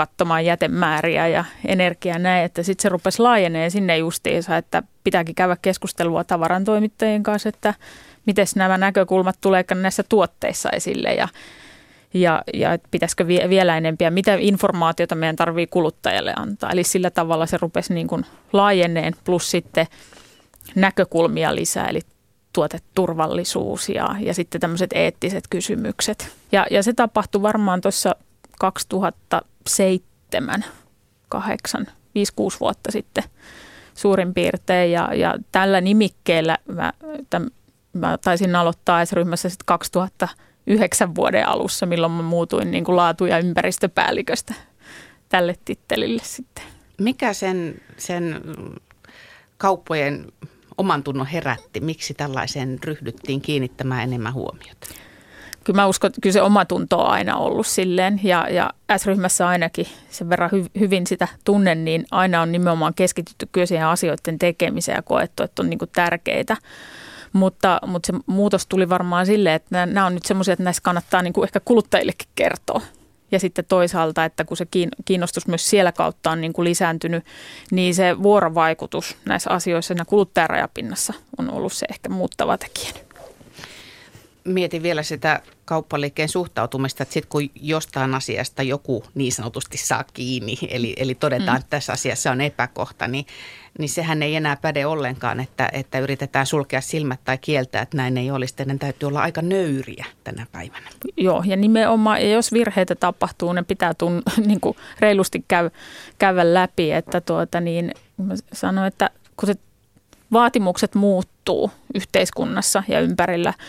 katsomaan 0.00 0.44
jätemääriä 0.44 1.28
ja 1.28 1.44
energiaa 1.66 2.18
näin, 2.18 2.44
että 2.44 2.62
sitten 2.62 2.82
se 2.82 2.88
rupesi 2.88 3.22
laajenee 3.22 3.70
sinne 3.70 3.98
justiinsa, 3.98 4.56
että 4.56 4.82
pitääkin 5.04 5.34
käydä 5.34 5.56
keskustelua 5.62 6.24
tavarantoimittajien 6.24 7.22
kanssa, 7.22 7.48
että 7.48 7.74
miten 8.26 8.46
nämä 8.56 8.78
näkökulmat 8.78 9.36
tulee 9.40 9.64
näissä 9.74 10.02
tuotteissa 10.08 10.70
esille 10.70 11.14
ja, 11.14 11.28
ja, 12.14 12.42
ja 12.54 12.78
pitäisikö 12.90 13.26
vie, 13.26 13.48
vielä 13.48 13.76
enempiä, 13.76 14.10
mitä 14.10 14.36
informaatiota 14.40 15.14
meidän 15.14 15.36
tarvii 15.36 15.66
kuluttajalle 15.66 16.32
antaa. 16.36 16.70
Eli 16.70 16.84
sillä 16.84 17.10
tavalla 17.10 17.46
se 17.46 17.58
rupesi 17.60 17.94
niin 17.94 18.06
kuin 18.06 18.26
laajeneen 18.52 19.14
plus 19.24 19.50
sitten 19.50 19.86
näkökulmia 20.74 21.54
lisää, 21.54 21.86
eli 21.86 22.00
tuoteturvallisuus 22.52 23.88
ja, 23.88 24.16
ja 24.20 24.34
sitten 24.34 24.60
tämmöiset 24.60 24.90
eettiset 24.92 25.44
kysymykset. 25.50 26.32
Ja, 26.52 26.66
ja 26.70 26.82
se 26.82 26.92
tapahtui 26.92 27.42
varmaan 27.42 27.80
tuossa 27.80 28.16
2007, 29.64 30.64
8, 31.28 31.86
5-6 31.86 31.90
vuotta 32.60 32.92
sitten 32.92 33.24
suurin 33.94 34.34
piirtein. 34.34 34.92
Ja, 34.92 35.14
ja 35.14 35.34
tällä 35.52 35.80
nimikkeellä 35.80 36.58
mä, 36.68 36.92
täm, 37.30 37.46
mä 37.92 38.18
taisin 38.18 38.56
aloittaa 38.56 39.04
S-ryhmässä 39.04 39.48
sitten 39.48 39.66
2009 39.66 41.14
vuoden 41.14 41.48
alussa, 41.48 41.86
milloin 41.86 42.12
mä 42.12 42.22
muutuin 42.22 42.70
niin 42.70 42.84
kuin 42.84 42.96
laatu- 42.96 43.26
ja 43.26 43.38
ympäristöpäälliköstä 43.38 44.54
tälle 45.28 45.54
tittelille 45.64 46.22
sitten. 46.24 46.64
Mikä 46.98 47.32
sen, 47.32 47.80
sen 47.96 48.40
kauppojen 49.58 50.32
oman 50.78 51.02
tunnon 51.02 51.26
herätti? 51.26 51.80
Miksi 51.80 52.14
tällaiseen 52.14 52.78
ryhdyttiin 52.84 53.40
kiinnittämään 53.40 54.02
enemmän 54.02 54.34
huomiota? 54.34 54.86
Kyllä 55.64 55.76
mä 55.76 55.86
uskon, 55.86 56.08
että 56.08 56.20
kyllä 56.20 56.32
se 56.32 56.42
oma 56.42 56.64
tunto 56.64 56.98
on 56.98 57.10
aina 57.10 57.36
ollut 57.36 57.66
silleen 57.66 58.20
ja, 58.22 58.48
ja 58.50 58.70
S-ryhmässä 58.96 59.48
ainakin 59.48 59.86
sen 60.10 60.28
verran 60.28 60.50
hy, 60.52 60.64
hyvin 60.80 61.06
sitä 61.06 61.28
tunnen, 61.44 61.84
niin 61.84 62.06
aina 62.10 62.42
on 62.42 62.52
nimenomaan 62.52 62.94
keskitytty 62.94 63.48
kyllä 63.52 63.66
siihen 63.66 63.86
asioiden 63.86 64.38
tekemiseen 64.38 64.96
ja 64.96 65.02
koettu, 65.02 65.42
että 65.42 65.62
on 65.62 65.70
niin 65.70 65.78
kuin 65.78 65.90
tärkeitä. 65.92 66.56
Mutta, 67.32 67.80
mutta 67.86 68.06
se 68.06 68.12
muutos 68.26 68.66
tuli 68.66 68.88
varmaan 68.88 69.26
silleen, 69.26 69.54
että 69.54 69.86
nämä 69.86 70.06
on 70.06 70.14
nyt 70.14 70.24
semmoisia, 70.24 70.52
että 70.52 70.64
näissä 70.64 70.82
kannattaa 70.82 71.22
niin 71.22 71.32
kuin 71.32 71.44
ehkä 71.44 71.60
kuluttajillekin 71.60 72.28
kertoa. 72.34 72.82
Ja 73.32 73.40
sitten 73.40 73.64
toisaalta, 73.68 74.24
että 74.24 74.44
kun 74.44 74.56
se 74.56 74.66
kiinnostus 75.04 75.46
myös 75.46 75.70
siellä 75.70 75.92
kautta 75.92 76.30
on 76.30 76.40
niin 76.40 76.52
kuin 76.52 76.64
lisääntynyt, 76.64 77.24
niin 77.70 77.94
se 77.94 78.22
vuorovaikutus 78.22 79.16
näissä 79.24 79.50
asioissa 79.50 79.94
ja 79.98 80.04
kuluttajarajapinassa 80.04 81.12
on 81.38 81.50
ollut 81.50 81.72
se 81.72 81.86
ehkä 81.90 82.08
muuttava 82.08 82.58
tekijä 82.58 83.09
mietin 84.44 84.82
vielä 84.82 85.02
sitä 85.02 85.40
kauppaliikkeen 85.64 86.28
suhtautumista, 86.28 87.02
että 87.02 87.12
sitten 87.12 87.28
kun 87.28 87.50
jostain 87.54 88.14
asiasta 88.14 88.62
joku 88.62 89.04
niin 89.14 89.32
sanotusti 89.32 89.78
saa 89.78 90.04
kiinni, 90.14 90.58
eli, 90.68 90.94
eli 90.96 91.14
todetaan, 91.14 91.56
mm. 91.56 91.60
että 91.60 91.70
tässä 91.70 91.92
asiassa 91.92 92.30
on 92.30 92.40
epäkohta, 92.40 93.08
niin, 93.08 93.26
niin 93.78 93.88
sehän 93.88 94.22
ei 94.22 94.36
enää 94.36 94.56
päde 94.56 94.86
ollenkaan, 94.86 95.40
että, 95.40 95.68
että 95.72 95.98
yritetään 95.98 96.46
sulkea 96.46 96.80
silmät 96.80 97.20
tai 97.24 97.38
kieltää, 97.38 97.82
että 97.82 97.96
näin 97.96 98.18
ei 98.18 98.30
olisi. 98.30 98.56
Teidän 98.56 98.78
täytyy 98.78 99.06
olla 99.06 99.22
aika 99.22 99.42
nöyriä 99.42 100.06
tänä 100.24 100.46
päivänä. 100.52 100.90
Joo, 101.16 101.42
ja 101.46 101.56
nimenomaan, 101.56 102.22
ja 102.22 102.32
jos 102.32 102.52
virheitä 102.52 102.94
tapahtuu, 102.94 103.52
ne 103.52 103.62
pitää 103.62 103.94
tun, 103.94 104.22
niin 104.46 104.60
kuin 104.60 104.76
reilusti 105.00 105.44
käy, 105.48 105.70
käydä 106.18 106.54
läpi, 106.54 106.92
että 106.92 107.20
tuota 107.20 107.60
niin, 107.60 107.94
mä 108.16 108.34
sanoin, 108.52 108.86
että 108.86 109.10
kun 109.36 109.46
se 109.46 109.54
vaatimukset 110.32 110.94
muuttuu 110.94 111.70
yhteiskunnassa 111.94 112.82
ja 112.88 113.00
ympärillä– 113.00 113.54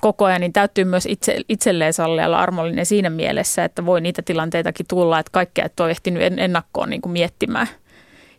koko 0.00 0.24
ajan, 0.24 0.40
niin 0.40 0.52
täytyy 0.52 0.84
myös 0.84 1.06
itse, 1.06 1.40
itselleen 1.48 1.92
sallia 1.92 2.26
olla 2.26 2.38
armollinen 2.38 2.86
siinä 2.86 3.10
mielessä, 3.10 3.64
että 3.64 3.86
voi 3.86 4.00
niitä 4.00 4.22
tilanteitakin 4.22 4.86
tulla, 4.88 5.18
että 5.18 5.32
kaikkea 5.32 5.64
et 5.64 5.80
ole 5.80 5.90
ehtinyt 5.90 6.22
ennakkoon 6.36 6.90
niin 6.90 7.02
kuin 7.02 7.12
miettimään. 7.12 7.68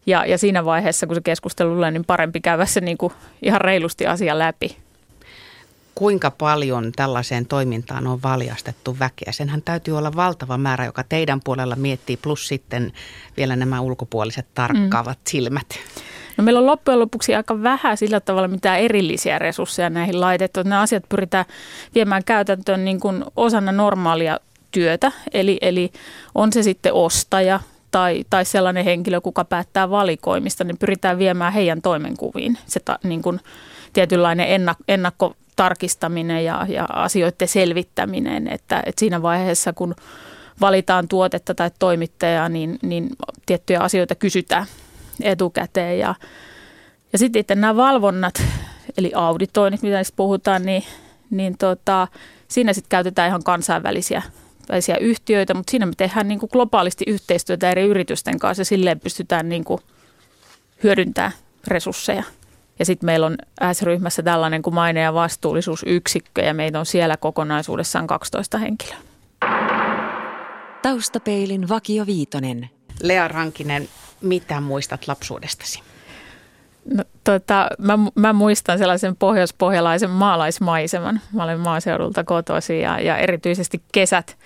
Ja, 0.05 0.25
ja 0.25 0.37
siinä 0.37 0.65
vaiheessa, 0.65 1.07
kun 1.07 1.15
se 1.15 1.21
keskustelu 1.21 1.73
tulee, 1.73 1.91
niin 1.91 2.05
parempi 2.05 2.41
käydä 2.41 2.65
se 2.65 2.81
niin 2.81 2.97
kuin 2.97 3.13
ihan 3.41 3.61
reilusti 3.61 4.07
asia 4.07 4.39
läpi. 4.39 4.77
Kuinka 5.95 6.31
paljon 6.31 6.91
tällaiseen 6.95 7.45
toimintaan 7.45 8.07
on 8.07 8.23
valjastettu 8.23 8.99
väkeä? 8.99 9.31
Senhän 9.31 9.61
täytyy 9.61 9.97
olla 9.97 10.15
valtava 10.15 10.57
määrä, 10.57 10.85
joka 10.85 11.03
teidän 11.03 11.39
puolella 11.43 11.75
miettii, 11.75 12.17
plus 12.17 12.47
sitten 12.47 12.93
vielä 13.37 13.55
nämä 13.55 13.81
ulkopuoliset 13.81 14.47
tarkkaavat 14.53 15.17
mm. 15.17 15.29
silmät. 15.29 15.67
No 16.37 16.43
meillä 16.43 16.59
on 16.59 16.65
loppujen 16.65 16.99
lopuksi 16.99 17.35
aika 17.35 17.63
vähän 17.63 17.97
sillä 17.97 18.19
tavalla 18.19 18.47
mitään 18.47 18.79
erillisiä 18.79 19.39
resursseja 19.39 19.89
näihin 19.89 20.21
laitettu. 20.21 20.63
Nämä 20.63 20.81
asiat 20.81 21.03
pyritään 21.09 21.45
viemään 21.95 22.23
käytäntöön 22.23 22.85
niin 22.85 22.99
kuin 22.99 23.25
osana 23.35 23.71
normaalia 23.71 24.39
työtä, 24.71 25.11
eli, 25.33 25.57
eli 25.61 25.91
on 26.35 26.53
se 26.53 26.63
sitten 26.63 26.93
ostaja 26.93 27.59
tai, 27.91 28.23
tai 28.29 28.45
sellainen 28.45 28.85
henkilö, 28.85 29.21
kuka 29.21 29.45
päättää 29.45 29.89
valikoimista, 29.89 30.63
niin 30.63 30.77
pyritään 30.77 31.17
viemään 31.17 31.53
heidän 31.53 31.81
toimenkuviin. 31.81 32.57
Se 32.65 32.79
ta, 32.79 32.99
niin 33.03 33.21
kuin 33.21 33.39
tietynlainen 33.93 34.47
ennak, 34.49 34.77
ennakkotarkistaminen 34.87 36.45
ja, 36.45 36.65
ja 36.69 36.85
asioiden 36.93 37.47
selvittäminen, 37.47 38.47
että, 38.47 38.83
että 38.85 38.99
siinä 38.99 39.21
vaiheessa 39.21 39.73
kun 39.73 39.95
valitaan 40.61 41.07
tuotetta 41.07 41.55
tai 41.55 41.71
toimittajaa, 41.79 42.49
niin, 42.49 42.79
niin 42.81 43.09
tiettyjä 43.45 43.79
asioita 43.79 44.15
kysytään 44.15 44.65
etukäteen. 45.21 45.99
Ja, 45.99 46.15
ja 47.13 47.19
sitten 47.19 47.39
itse 47.39 47.55
nämä 47.55 47.75
valvonnat, 47.75 48.43
eli 48.97 49.11
auditoinnit, 49.15 49.81
mitä 49.81 49.97
niistä 49.97 50.15
puhutaan, 50.15 50.65
niin, 50.65 50.83
niin 51.29 51.57
tota, 51.57 52.07
siinä 52.47 52.73
sitten 52.73 52.89
käytetään 52.89 53.29
ihan 53.29 53.43
kansainvälisiä 53.43 54.21
välisiä 54.69 54.97
yhtiöitä, 54.97 55.53
mutta 55.53 55.71
siinä 55.71 55.85
me 55.85 55.93
tehdään 55.97 56.27
niin 56.27 56.39
kuin 56.39 56.49
globaalisti 56.53 57.03
yhteistyötä 57.07 57.71
eri 57.71 57.83
yritysten 57.83 58.39
kanssa 58.39 58.61
ja 58.61 58.65
silleen 58.65 58.99
pystytään 58.99 59.49
niin 59.49 59.63
kuin 59.63 59.81
hyödyntämään 60.83 61.31
resursseja. 61.67 62.23
Ja 62.79 62.85
sitten 62.85 63.05
meillä 63.05 63.25
on 63.25 63.37
S-ryhmässä 63.73 64.23
tällainen 64.23 64.61
kuin 64.61 64.73
maine- 64.73 65.01
ja 65.01 65.13
vastuullisuusyksikkö 65.13 66.41
ja 66.41 66.53
meitä 66.53 66.79
on 66.79 66.85
siellä 66.85 67.17
kokonaisuudessaan 67.17 68.07
12 68.07 68.57
henkilöä. 68.57 68.97
Taustapeilin 70.81 71.69
Vakio 71.69 72.05
Viitonen. 72.05 72.69
Lea 73.01 73.27
Rankinen, 73.27 73.89
mitä 74.21 74.61
muistat 74.61 75.07
lapsuudestasi? 75.07 75.81
No, 76.93 77.03
tota, 77.23 77.69
mä, 77.79 77.97
mä 78.15 78.33
muistan 78.33 78.77
sellaisen 78.77 79.15
pohjoispohjalaisen 79.15 80.09
maalaismaiseman. 80.09 81.21
Mä 81.33 81.43
olen 81.43 81.59
maaseudulta 81.59 82.23
kotoisin 82.23 82.81
ja, 82.81 82.99
ja 82.99 83.17
erityisesti 83.17 83.81
kesät, 83.91 84.37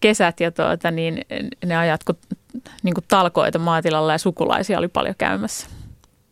kesät 0.00 0.40
ja 0.40 0.50
tuota, 0.50 0.90
niin, 0.90 1.20
ne 1.66 1.76
ajat, 1.76 2.04
kun 2.04 2.18
niin 2.82 2.94
kuin 2.94 3.04
talkoita 3.08 3.58
maatilalla 3.58 4.12
ja 4.12 4.18
sukulaisia 4.18 4.78
oli 4.78 4.88
paljon 4.88 5.14
käymässä. 5.18 5.66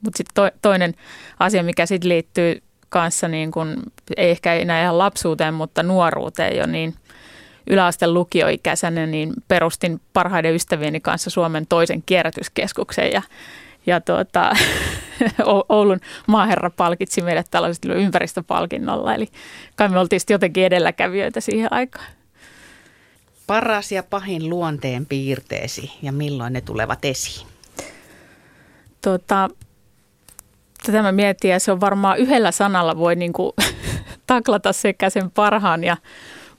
Mutta 0.04 0.16
sitten 0.16 0.34
to, 0.34 0.58
toinen 0.62 0.94
asia, 1.38 1.62
mikä 1.62 1.86
sitten 1.86 2.08
liittyy 2.08 2.62
kanssa, 2.88 3.28
niin 3.28 3.50
kun, 3.50 3.82
ei 4.16 4.30
ehkä 4.30 4.54
enää 4.54 4.82
ihan 4.82 4.98
lapsuuteen, 4.98 5.54
mutta 5.54 5.82
nuoruuteen 5.82 6.56
jo, 6.56 6.66
niin 6.66 6.94
yläasteen 7.66 8.14
lukioikäisenä, 8.14 9.06
niin 9.06 9.32
perustin 9.48 10.00
parhaiden 10.12 10.54
ystävieni 10.54 11.00
kanssa 11.00 11.30
Suomen 11.30 11.66
toisen 11.66 12.02
kierrätyskeskuksen 12.06 13.12
ja 13.12 13.22
ja 13.86 14.00
tuota, 14.00 14.52
Oulun 15.68 16.00
maaherra 16.26 16.70
palkitsi 16.70 17.22
meidät 17.22 17.46
tällaisella 17.50 17.94
ympäristöpalkinnolla, 17.94 19.14
eli 19.14 19.28
kai 19.76 19.88
me 19.88 19.98
oltiin 19.98 20.20
jotenkin 20.30 20.64
edelläkävijöitä 20.64 21.40
siihen 21.40 21.72
aikaan. 21.72 22.06
Paras 23.46 23.92
ja 23.92 24.02
pahin 24.02 24.50
luonteen 24.50 25.06
piirteesi 25.06 25.92
ja 26.02 26.12
milloin 26.12 26.52
ne 26.52 26.60
tulevat 26.60 27.04
esiin? 27.04 27.46
Tota, 29.00 29.48
tätä 30.86 31.02
mä 31.02 31.12
mietin 31.12 31.50
ja 31.50 31.60
se 31.60 31.72
on 31.72 31.80
varmaan 31.80 32.18
yhdellä 32.18 32.50
sanalla 32.50 32.98
voi 32.98 33.16
niin 33.16 33.32
kuin 33.32 33.52
taklata 34.26 34.72
sekä 34.72 35.10
sen 35.10 35.30
parhaan 35.30 35.84
ja 35.84 35.96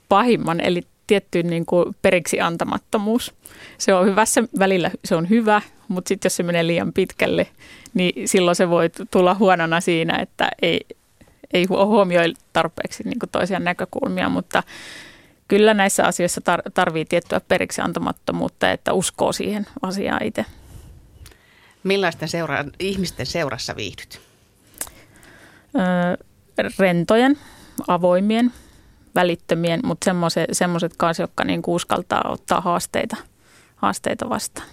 pahimman, 0.08 0.60
eli 0.60 0.82
tietty 1.08 1.42
niin 1.42 1.66
kuin 1.66 1.96
periksi 2.02 2.40
antamattomuus. 2.40 3.34
Se 3.78 3.94
on 3.94 4.06
hyvässä 4.06 4.42
välillä, 4.58 4.90
se 5.04 5.14
on 5.14 5.28
hyvä, 5.28 5.62
mutta 5.88 6.08
sitten 6.08 6.26
jos 6.26 6.36
se 6.36 6.42
menee 6.42 6.66
liian 6.66 6.92
pitkälle, 6.92 7.46
niin 7.94 8.28
silloin 8.28 8.56
se 8.56 8.68
voi 8.68 8.90
tulla 9.10 9.34
huonona 9.34 9.80
siinä, 9.80 10.18
että 10.18 10.50
ei, 10.62 10.80
ei 11.52 11.64
huomioi 11.64 12.34
tarpeeksi 12.52 13.02
niin 13.04 13.18
kuin 13.18 13.30
toisia 13.30 13.58
näkökulmia, 13.58 14.28
mutta 14.28 14.62
kyllä 15.48 15.74
näissä 15.74 16.04
asioissa 16.04 16.40
tar- 16.40 16.70
tarvii 16.74 17.04
tiettyä 17.04 17.40
periksi 17.40 17.80
antamattomuutta, 17.80 18.70
että 18.70 18.92
uskoo 18.92 19.32
siihen 19.32 19.66
asiaan 19.82 20.24
itse. 20.24 20.44
Millaisten 21.82 22.28
seura- 22.28 22.64
ihmisten 22.80 23.26
seurassa 23.26 23.76
viihdyt? 23.76 24.20
Öö, 25.76 26.26
rentojen, 26.78 27.38
avoimien, 27.88 28.52
välittömien, 29.20 29.80
mutta 29.84 30.10
semmoiset 30.52 30.92
kanssa, 30.96 31.22
jotka 31.22 31.44
niin 31.44 31.62
uskaltaa 31.66 32.22
ottaa 32.28 32.60
haasteita, 32.60 33.16
haasteita 33.76 34.28
vastaan. 34.28 34.68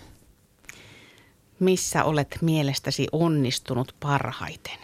Missä 1.60 2.04
olet 2.04 2.38
mielestäsi 2.42 3.08
onnistunut 3.12 3.96
parhaiten? 4.00 4.78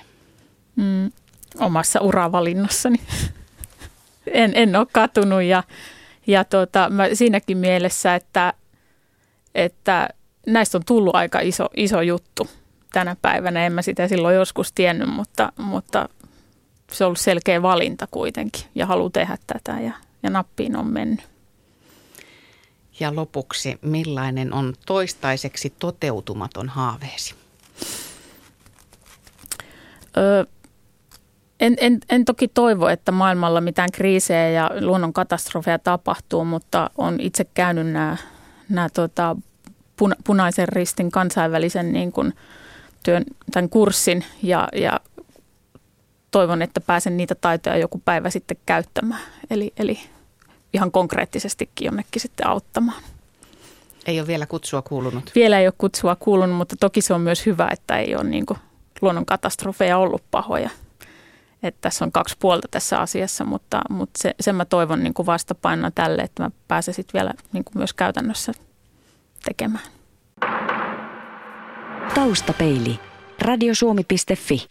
Mm, 0.75 1.11
omassa 1.59 1.99
uravalinnassani. 2.01 2.97
en, 4.27 4.51
en 4.55 4.75
ole 4.75 4.87
katunut 4.91 5.41
ja, 5.41 5.63
ja 6.27 6.43
tota, 6.43 6.89
mä 6.89 7.03
siinäkin 7.13 7.57
mielessä, 7.57 8.15
että, 8.15 8.53
että 9.55 10.09
näistä 10.47 10.77
on 10.77 10.85
tullut 10.85 11.15
aika 11.15 11.39
iso, 11.39 11.69
iso 11.77 12.01
juttu 12.01 12.49
tänä 12.93 13.15
päivänä. 13.21 13.65
En 13.65 13.73
mä 13.73 13.81
sitä 13.81 14.07
silloin 14.07 14.35
joskus 14.35 14.73
tiennyt, 14.73 15.09
mutta, 15.09 15.51
mutta 15.57 16.09
se 16.91 17.03
on 17.03 17.07
ollut 17.07 17.19
selkeä 17.19 17.61
valinta 17.61 18.07
kuitenkin 18.11 18.63
ja 18.75 18.85
halu 18.85 19.09
tehdä 19.09 19.37
tätä 19.47 19.79
ja, 19.79 19.93
ja 20.23 20.29
nappiin 20.29 20.75
on 20.75 20.87
mennyt. 20.87 21.31
Ja 22.99 23.15
lopuksi, 23.15 23.79
millainen 23.81 24.53
on 24.53 24.73
toistaiseksi 24.85 25.73
toteutumaton 25.79 26.69
haaveesi? 26.69 27.35
Öö, 30.17 30.45
en, 31.59 31.75
en, 31.79 31.99
en 32.09 32.25
toki 32.25 32.47
toivo, 32.47 32.87
että 32.87 33.11
maailmalla 33.11 33.61
mitään 33.61 33.89
kriisejä 33.93 34.49
ja 34.49 34.71
luonnon 34.79 35.13
katastrofeja 35.13 35.79
tapahtuu, 35.79 36.45
mutta 36.45 36.89
on 36.97 37.19
itse 37.19 37.45
käynyt 37.53 37.87
nämä, 37.87 38.17
nämä 38.69 38.89
tota, 38.89 39.35
puna, 39.97 40.15
punaisen 40.23 40.67
ristin 40.67 41.11
kansainvälisen 41.11 41.93
niin 41.93 42.11
kuin 42.11 42.33
työn, 43.03 43.23
tämän 43.51 43.69
kurssin 43.69 44.25
ja, 44.43 44.67
ja 44.73 44.99
toivon, 46.31 46.61
että 46.61 46.81
pääsen 46.81 47.17
niitä 47.17 47.35
taitoja 47.35 47.77
joku 47.77 48.01
päivä 48.05 48.29
sitten 48.29 48.57
käyttämään. 48.65 49.21
Eli, 49.49 49.73
eli 49.77 49.99
ihan 50.73 50.91
konkreettisestikin 50.91 51.85
jonnekin 51.85 52.21
sitten 52.21 52.47
auttamaan. 52.47 53.03
Ei 54.05 54.19
ole 54.19 54.27
vielä 54.27 54.45
kutsua 54.45 54.81
kuulunut. 54.81 55.31
Vielä 55.35 55.59
ei 55.59 55.67
ole 55.67 55.73
kutsua 55.77 56.15
kuulunut, 56.15 56.57
mutta 56.57 56.75
toki 56.79 57.01
se 57.01 57.13
on 57.13 57.21
myös 57.21 57.45
hyvä, 57.45 57.69
että 57.71 57.97
ei 57.97 58.15
ole 58.15 58.23
niin 58.23 58.45
luonnon 59.01 59.25
katastrofeja 59.25 59.97
ollut 59.97 60.23
pahoja. 60.31 60.69
Että 61.63 61.81
tässä 61.81 62.05
on 62.05 62.11
kaksi 62.11 62.35
puolta 62.39 62.67
tässä 62.71 62.99
asiassa, 62.99 63.45
mutta, 63.45 63.81
mutta 63.89 64.19
se, 64.21 64.35
sen 64.39 64.55
mä 64.55 64.65
toivon 64.65 65.03
niin 65.03 65.13
vastapainona 65.25 65.91
tälle, 65.91 66.21
että 66.21 66.43
mä 66.43 66.51
pääsen 66.67 66.93
sitten 66.93 67.19
vielä 67.19 67.33
niin 67.53 67.63
myös 67.75 67.93
käytännössä 67.93 68.51
tekemään. 69.43 69.85
Taustapeili. 72.15 72.99
Radiosuomi.fi 73.41 74.67